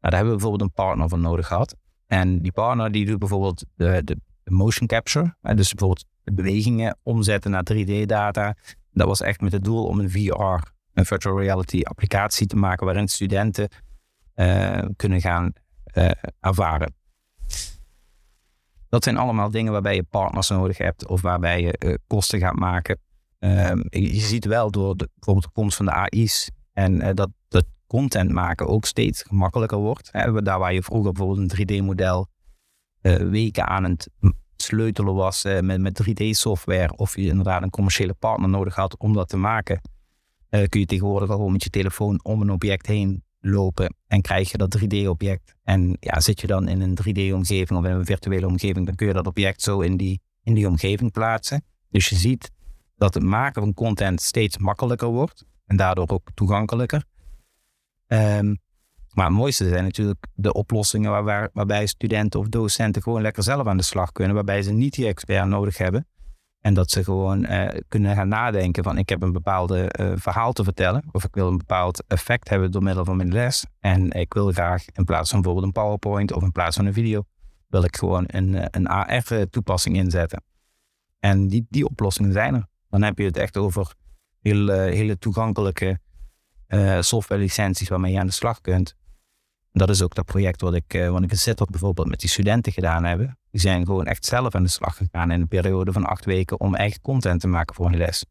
daar 0.00 0.12
hebben 0.12 0.32
we 0.32 0.40
bijvoorbeeld 0.40 0.70
een 0.70 0.84
partner 0.84 1.08
voor 1.08 1.18
nodig 1.18 1.46
gehad. 1.46 1.76
En 2.06 2.42
die 2.42 2.52
partner 2.52 2.92
die 2.92 3.06
doet 3.06 3.18
bijvoorbeeld 3.18 3.64
de, 3.76 4.00
de, 4.04 4.16
motion 4.44 4.86
capture. 4.86 5.36
Dus 5.40 5.74
bijvoorbeeld 5.74 6.04
bewegingen 6.24 6.98
omzetten 7.02 7.50
naar 7.50 7.66
3D-data. 7.72 8.56
Dat 8.92 9.06
was 9.06 9.20
echt 9.20 9.40
met 9.40 9.52
het 9.52 9.64
doel 9.64 9.86
om 9.86 10.00
een 10.00 10.10
VR, 10.10 10.70
een 10.92 11.06
virtual 11.06 11.40
reality 11.40 11.82
applicatie 11.82 12.46
te 12.46 12.56
maken 12.56 12.86
waarin 12.86 13.08
studenten 13.08 13.68
uh, 14.36 14.84
kunnen 14.96 15.20
gaan 15.20 15.52
uh, 15.94 16.10
ervaren. 16.40 16.94
Dat 18.88 19.04
zijn 19.04 19.16
allemaal 19.16 19.50
dingen 19.50 19.72
waarbij 19.72 19.94
je 19.94 20.02
partners 20.02 20.48
nodig 20.48 20.78
hebt 20.78 21.06
of 21.06 21.20
waarbij 21.20 21.60
je 21.60 21.76
uh, 21.78 21.94
kosten 22.06 22.38
gaat 22.38 22.58
maken. 22.58 22.98
Ehm, 23.38 23.82
je 23.90 24.20
ziet 24.20 24.44
wel 24.44 24.70
door 24.70 24.96
de, 24.96 25.08
bijvoorbeeld 25.14 25.46
de 25.46 25.60
komst 25.60 25.76
van 25.76 25.86
de 25.86 25.92
AI's 25.92 26.50
en 26.72 27.14
dat 27.14 27.30
content 27.94 28.30
maken 28.30 28.66
ook 28.66 28.84
steeds 28.84 29.22
gemakkelijker 29.22 29.78
wordt. 29.78 30.12
Daar 30.42 30.58
waar 30.58 30.74
je 30.74 30.82
vroeger 30.82 31.12
bijvoorbeeld 31.12 31.52
een 31.52 31.82
3D-model 31.82 32.28
weken 33.30 33.66
aan 33.66 33.84
het 33.84 34.10
sleutelen 34.56 35.14
was 35.14 35.44
uh, 35.44 35.60
met, 35.60 35.80
met 35.80 36.02
3D-software 36.02 36.96
of 36.96 37.16
je 37.16 37.26
inderdaad 37.26 37.62
een 37.62 37.70
commerciële 37.70 38.14
partner 38.14 38.48
nodig 38.48 38.74
had 38.74 38.96
om 38.96 39.12
dat 39.12 39.28
te 39.28 39.36
maken, 39.36 39.80
uh, 40.50 40.64
kun 40.68 40.80
je 40.80 40.86
tegenwoordig 40.86 41.28
al 41.28 41.36
gewoon 41.36 41.52
met 41.52 41.64
je 41.64 41.70
telefoon 41.70 42.20
om 42.22 42.40
een 42.40 42.50
object 42.50 42.86
heen 42.86 43.22
lopen 43.40 43.94
en 44.06 44.20
krijg 44.20 44.50
je 44.50 44.58
dat 44.58 44.78
3D-object. 44.78 45.56
En 45.62 45.96
ja, 46.00 46.20
zit 46.20 46.40
je 46.40 46.46
dan 46.46 46.68
in 46.68 46.80
een 46.80 46.98
3D-omgeving 46.98 47.78
of 47.78 47.84
in 47.84 47.90
een 47.90 48.04
virtuele 48.04 48.46
omgeving, 48.46 48.86
dan 48.86 48.94
kun 48.94 49.06
je 49.06 49.12
dat 49.12 49.26
object 49.26 49.62
zo 49.62 49.80
in 49.80 49.96
die, 49.96 50.20
in 50.42 50.54
die 50.54 50.68
omgeving 50.68 51.12
plaatsen. 51.12 51.64
Dus 51.90 52.08
je 52.08 52.16
ziet 52.16 52.50
dat 52.96 53.14
het 53.14 53.22
maken 53.22 53.62
van 53.62 53.74
content 53.74 54.20
steeds 54.20 54.58
makkelijker 54.58 55.08
wordt 55.08 55.44
en 55.66 55.76
daardoor 55.76 56.08
ook 56.08 56.28
toegankelijker. 56.34 57.04
Um, 58.06 58.62
maar 59.14 59.26
het 59.26 59.34
mooiste 59.34 59.68
zijn 59.68 59.84
natuurlijk 59.84 60.26
de 60.34 60.52
oplossingen 60.52 61.24
waar, 61.24 61.50
waarbij 61.52 61.86
studenten 61.86 62.40
of 62.40 62.48
docenten 62.48 63.02
gewoon 63.02 63.22
lekker 63.22 63.42
zelf 63.42 63.66
aan 63.66 63.76
de 63.76 63.82
slag 63.82 64.12
kunnen, 64.12 64.34
waarbij 64.34 64.62
ze 64.62 64.72
niet 64.72 64.94
die 64.94 65.06
expert 65.06 65.46
nodig 65.46 65.78
hebben. 65.78 66.06
En 66.60 66.74
dat 66.74 66.90
ze 66.90 67.04
gewoon 67.04 67.44
eh, 67.44 67.80
kunnen 67.88 68.14
gaan 68.14 68.28
nadenken 68.28 68.84
van 68.84 68.98
ik 68.98 69.08
heb 69.08 69.22
een 69.22 69.32
bepaalde 69.32 69.94
uh, 70.00 70.12
verhaal 70.16 70.52
te 70.52 70.64
vertellen. 70.64 71.04
Of 71.12 71.24
ik 71.24 71.34
wil 71.34 71.48
een 71.48 71.58
bepaald 71.58 72.04
effect 72.06 72.48
hebben 72.48 72.70
door 72.70 72.82
middel 72.82 73.04
van 73.04 73.16
mijn 73.16 73.32
les. 73.32 73.66
En 73.80 74.10
ik 74.10 74.32
wil 74.34 74.52
graag 74.52 74.84
in 74.92 75.04
plaats 75.04 75.30
van 75.30 75.40
bijvoorbeeld 75.40 75.76
een 75.76 75.82
PowerPoint 75.82 76.32
of 76.32 76.42
in 76.42 76.52
plaats 76.52 76.76
van 76.76 76.86
een 76.86 76.92
video, 76.92 77.24
wil 77.68 77.84
ik 77.84 77.96
gewoon 77.96 78.24
een, 78.26 78.54
eh, 78.54 78.66
een 78.70 78.86
AR 78.88 79.48
toepassing 79.50 79.96
inzetten. 79.96 80.42
En 81.20 81.48
die, 81.48 81.66
die 81.68 81.86
oplossingen 81.86 82.32
zijn 82.32 82.54
er. 82.54 82.66
Dan 82.88 83.02
heb 83.02 83.18
je 83.18 83.24
het 83.24 83.36
echt 83.36 83.56
over 83.56 83.94
heel, 84.40 84.68
hele 84.68 85.18
toegankelijke 85.18 85.98
software 87.00 87.40
licenties 87.40 87.88
waarmee 87.88 88.12
je 88.12 88.18
aan 88.18 88.26
de 88.26 88.32
slag 88.32 88.60
kunt 88.60 88.94
dat 89.74 89.90
is 89.90 90.02
ook 90.02 90.14
dat 90.14 90.24
project 90.24 90.60
wat 90.60 90.74
ik, 90.74 90.94
uh, 90.94 91.10
wat 91.10 91.22
ik 91.22 91.30
in 91.30 91.38
Sittard 91.38 91.70
bijvoorbeeld 91.70 92.08
met 92.08 92.20
die 92.20 92.30
studenten 92.30 92.72
gedaan 92.72 93.04
hebben. 93.04 93.38
Die 93.50 93.60
zijn 93.60 93.84
gewoon 93.86 94.06
echt 94.06 94.24
zelf 94.24 94.54
aan 94.54 94.62
de 94.62 94.68
slag 94.68 94.96
gegaan 94.96 95.30
in 95.30 95.40
een 95.40 95.48
periode 95.48 95.92
van 95.92 96.04
acht 96.04 96.24
weken 96.24 96.60
om 96.60 96.74
echt 96.74 97.00
content 97.00 97.40
te 97.40 97.46
maken 97.46 97.74
voor 97.74 97.86
een 97.86 97.96
les. 97.96 98.24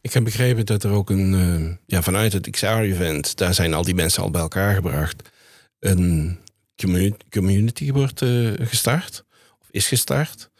Ik 0.00 0.12
heb 0.12 0.24
begrepen 0.24 0.66
dat 0.66 0.82
er 0.82 0.90
ook 0.90 1.10
een, 1.10 1.32
uh, 1.32 1.72
ja, 1.86 2.02
vanuit 2.02 2.32
het 2.32 2.50
XR-event, 2.50 3.36
daar 3.36 3.54
zijn 3.54 3.74
al 3.74 3.82
die 3.82 3.94
mensen 3.94 4.22
al 4.22 4.30
bij 4.30 4.40
elkaar 4.40 4.74
gebracht, 4.74 5.30
een 5.78 6.38
community, 6.76 7.24
community 7.30 7.92
wordt 7.92 8.24
gestart, 8.60 9.24
of 9.60 9.66
is 9.70 9.88
gestart. 9.88 10.50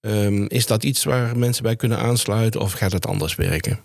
Um, 0.00 0.46
is 0.46 0.66
dat 0.66 0.84
iets 0.84 1.04
waar 1.04 1.38
mensen 1.38 1.62
bij 1.62 1.76
kunnen 1.76 1.98
aansluiten 1.98 2.60
of 2.60 2.72
gaat 2.72 2.92
het 2.92 3.06
anders 3.06 3.34
werken? 3.34 3.80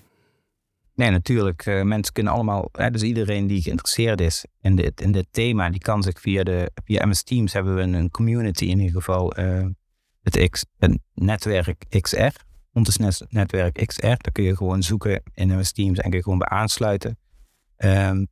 Nee, 0.96 1.10
natuurlijk. 1.10 1.66
Uh, 1.66 1.82
mensen 1.82 2.14
kunnen 2.14 2.34
allemaal, 2.34 2.70
hè, 2.72 2.92
dus 2.92 3.02
iedereen 3.02 3.48
die 3.48 3.62
geïnteresseerd 3.62 4.22
is 4.22 4.46
in 4.62 4.76
dit, 4.76 5.02
in 5.02 5.12
dit 5.12 5.28
thema, 5.32 5.70
die 5.70 5.80
kan 5.80 6.04
zich 6.04 6.20
via, 6.20 6.44
de, 6.44 6.72
via 6.86 7.06
MS 7.06 7.24
Teams 7.24 7.54
hebben 7.54 7.76
we 7.76 7.82
een, 7.82 8.10
community 8.10 8.66
in 8.66 8.80
ieder 8.80 8.96
geval, 8.96 9.40
uh, 9.40 9.66
het, 10.22 10.50
X, 10.50 10.66
het 10.78 11.00
netwerk 11.14 11.86
XR, 12.02 12.32
Ondersnes 12.74 13.24
netwerk 13.30 13.86
XR. 13.86 14.06
Daar 14.06 14.32
kun 14.32 14.44
je 14.44 14.56
gewoon 14.56 14.84
zoeken 14.84 15.24
in 15.34 15.48
MS 15.48 15.72
Teams 15.72 15.98
en 15.98 16.10
kun 16.10 16.18
je 16.18 16.24
gewoon 16.24 16.40
bij 16.40 16.48
aansluiten. 16.48 17.18
Um, 17.78 18.28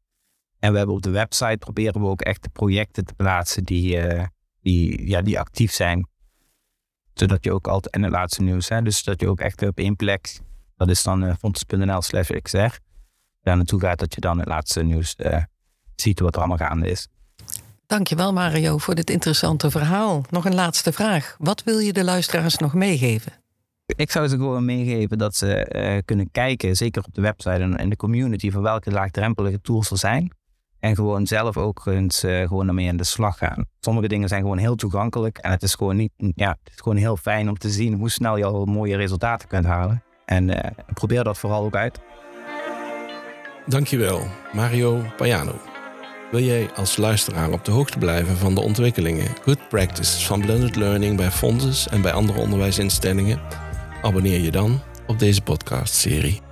en 0.60 0.72
we 0.72 0.78
hebben 0.78 0.96
op 0.96 1.02
de 1.02 1.10
website 1.10 1.58
proberen 1.58 2.02
we 2.02 2.08
ook 2.08 2.22
echt 2.22 2.44
de 2.44 2.50
projecten 2.50 3.06
te 3.06 3.14
plaatsen 3.14 3.64
die, 3.64 4.08
uh, 4.08 4.26
die, 4.62 5.08
ja, 5.08 5.22
die 5.22 5.40
actief 5.40 5.72
zijn. 5.72 6.08
Zodat 7.14 7.44
je 7.44 7.54
ook 7.54 7.68
altijd, 7.68 7.96
en 7.96 8.04
het 8.04 8.12
laatste 8.12 8.42
nieuws, 8.42 8.70
hè, 8.70 8.82
dus 8.82 9.04
dat 9.04 9.22
je 9.22 9.28
ook 9.28 9.40
echt 9.40 9.62
op 9.62 9.78
één 9.78 9.96
plek 9.96 10.40
dat 10.82 10.90
is 10.90 11.04
dan 11.04 11.24
uh, 11.24 11.34
fontes.nl 11.40 12.02
slash 12.02 12.30
xr. 12.42 12.78
Daar 13.42 13.56
naartoe 13.56 13.80
gaat 13.80 14.00
dat 14.00 14.14
je 14.14 14.22
dan 14.22 14.38
het 14.38 14.48
laatste 14.48 14.84
nieuws 14.84 15.16
uh, 15.18 15.38
ziet 15.96 16.20
wat 16.20 16.34
er 16.34 16.40
allemaal 16.40 16.68
gaande 16.68 16.90
is. 16.90 17.08
Dankjewel 17.86 18.34
Mario 18.34 18.78
voor 18.78 18.96
dit 18.96 19.10
interessante 19.10 19.72
verhaal. 19.72 20.24
Nog 20.30 20.46
een 20.46 20.56
laatste 20.56 20.92
vraag. 20.92 21.36
Wat 21.40 21.64
wil 21.64 21.80
je 21.80 21.94
de 21.94 22.04
luisteraars 22.04 22.58
nog 22.58 22.74
meegeven? 22.74 23.32
Ik 23.86 24.12
zou 24.12 24.28
ze 24.28 24.36
gewoon 24.36 24.66
meegeven 24.66 25.18
dat 25.18 25.36
ze 25.36 25.72
uh, 25.76 26.02
kunnen 26.06 26.32
kijken, 26.32 26.76
zeker 26.76 27.04
op 27.08 27.14
de 27.14 27.22
website 27.22 27.62
en 27.62 27.76
in 27.76 27.90
de 27.90 27.96
community, 27.96 28.52
van 28.52 28.62
welke 28.62 28.92
laagdrempelige 28.92 29.62
tools 29.62 29.92
er 29.92 29.98
zijn. 29.98 30.32
En 30.80 30.96
gewoon 30.96 31.28
zelf 31.28 31.58
ook 31.58 31.86
eens 31.86 32.24
uh, 32.24 32.48
gewoon 32.48 32.68
ermee 32.68 32.90
aan 32.90 32.98
de 32.98 33.04
slag 33.04 33.38
gaan. 33.38 33.66
Sommige 33.80 34.08
dingen 34.08 34.28
zijn 34.28 34.42
gewoon 34.42 34.58
heel 34.58 34.76
toegankelijk. 34.76 35.38
En 35.38 35.52
het 35.52 35.64
is 35.64 35.76
gewoon, 35.76 35.96
niet, 35.96 36.12
ja, 36.18 36.58
het 36.64 36.74
is 36.74 36.82
gewoon 36.82 36.98
heel 36.98 37.18
fijn 37.18 37.50
om 37.50 37.58
te 37.58 37.70
zien 37.70 37.94
hoe 37.94 38.10
snel 38.10 38.38
je 38.38 38.46
al 38.46 38.66
mooie 38.66 38.96
resultaten 38.96 39.48
kunt 39.48 39.66
halen. 39.66 40.04
En 40.32 40.50
uh, 40.50 40.58
probeer 40.94 41.24
dat 41.24 41.38
vooral 41.38 41.64
ook 41.64 41.76
uit. 41.76 42.00
Dankjewel, 43.66 44.28
Mario 44.52 45.04
Payano. 45.18 45.62
Wil 46.32 46.42
jij 46.42 46.70
als 46.76 46.98
luisteraar 46.98 47.52
op 47.52 47.66
de 47.66 47.72
hoogte 47.72 47.98
blijven 47.98 48.38
van 48.38 48.56
de 48.56 48.62
ontwikkelingen, 48.62 49.28
good 49.44 49.70
practices 49.70 50.26
van 50.28 50.42
blended 50.42 50.76
learning 50.76 51.18
bij 51.18 51.32
fondsen 51.32 51.92
en 51.92 52.02
bij 52.02 52.12
andere 52.12 52.40
onderwijsinstellingen? 52.40 53.40
Abonneer 54.02 54.40
je 54.40 54.52
dan 54.52 54.80
op 55.08 55.20
deze 55.20 55.42
podcastserie. 55.42 56.51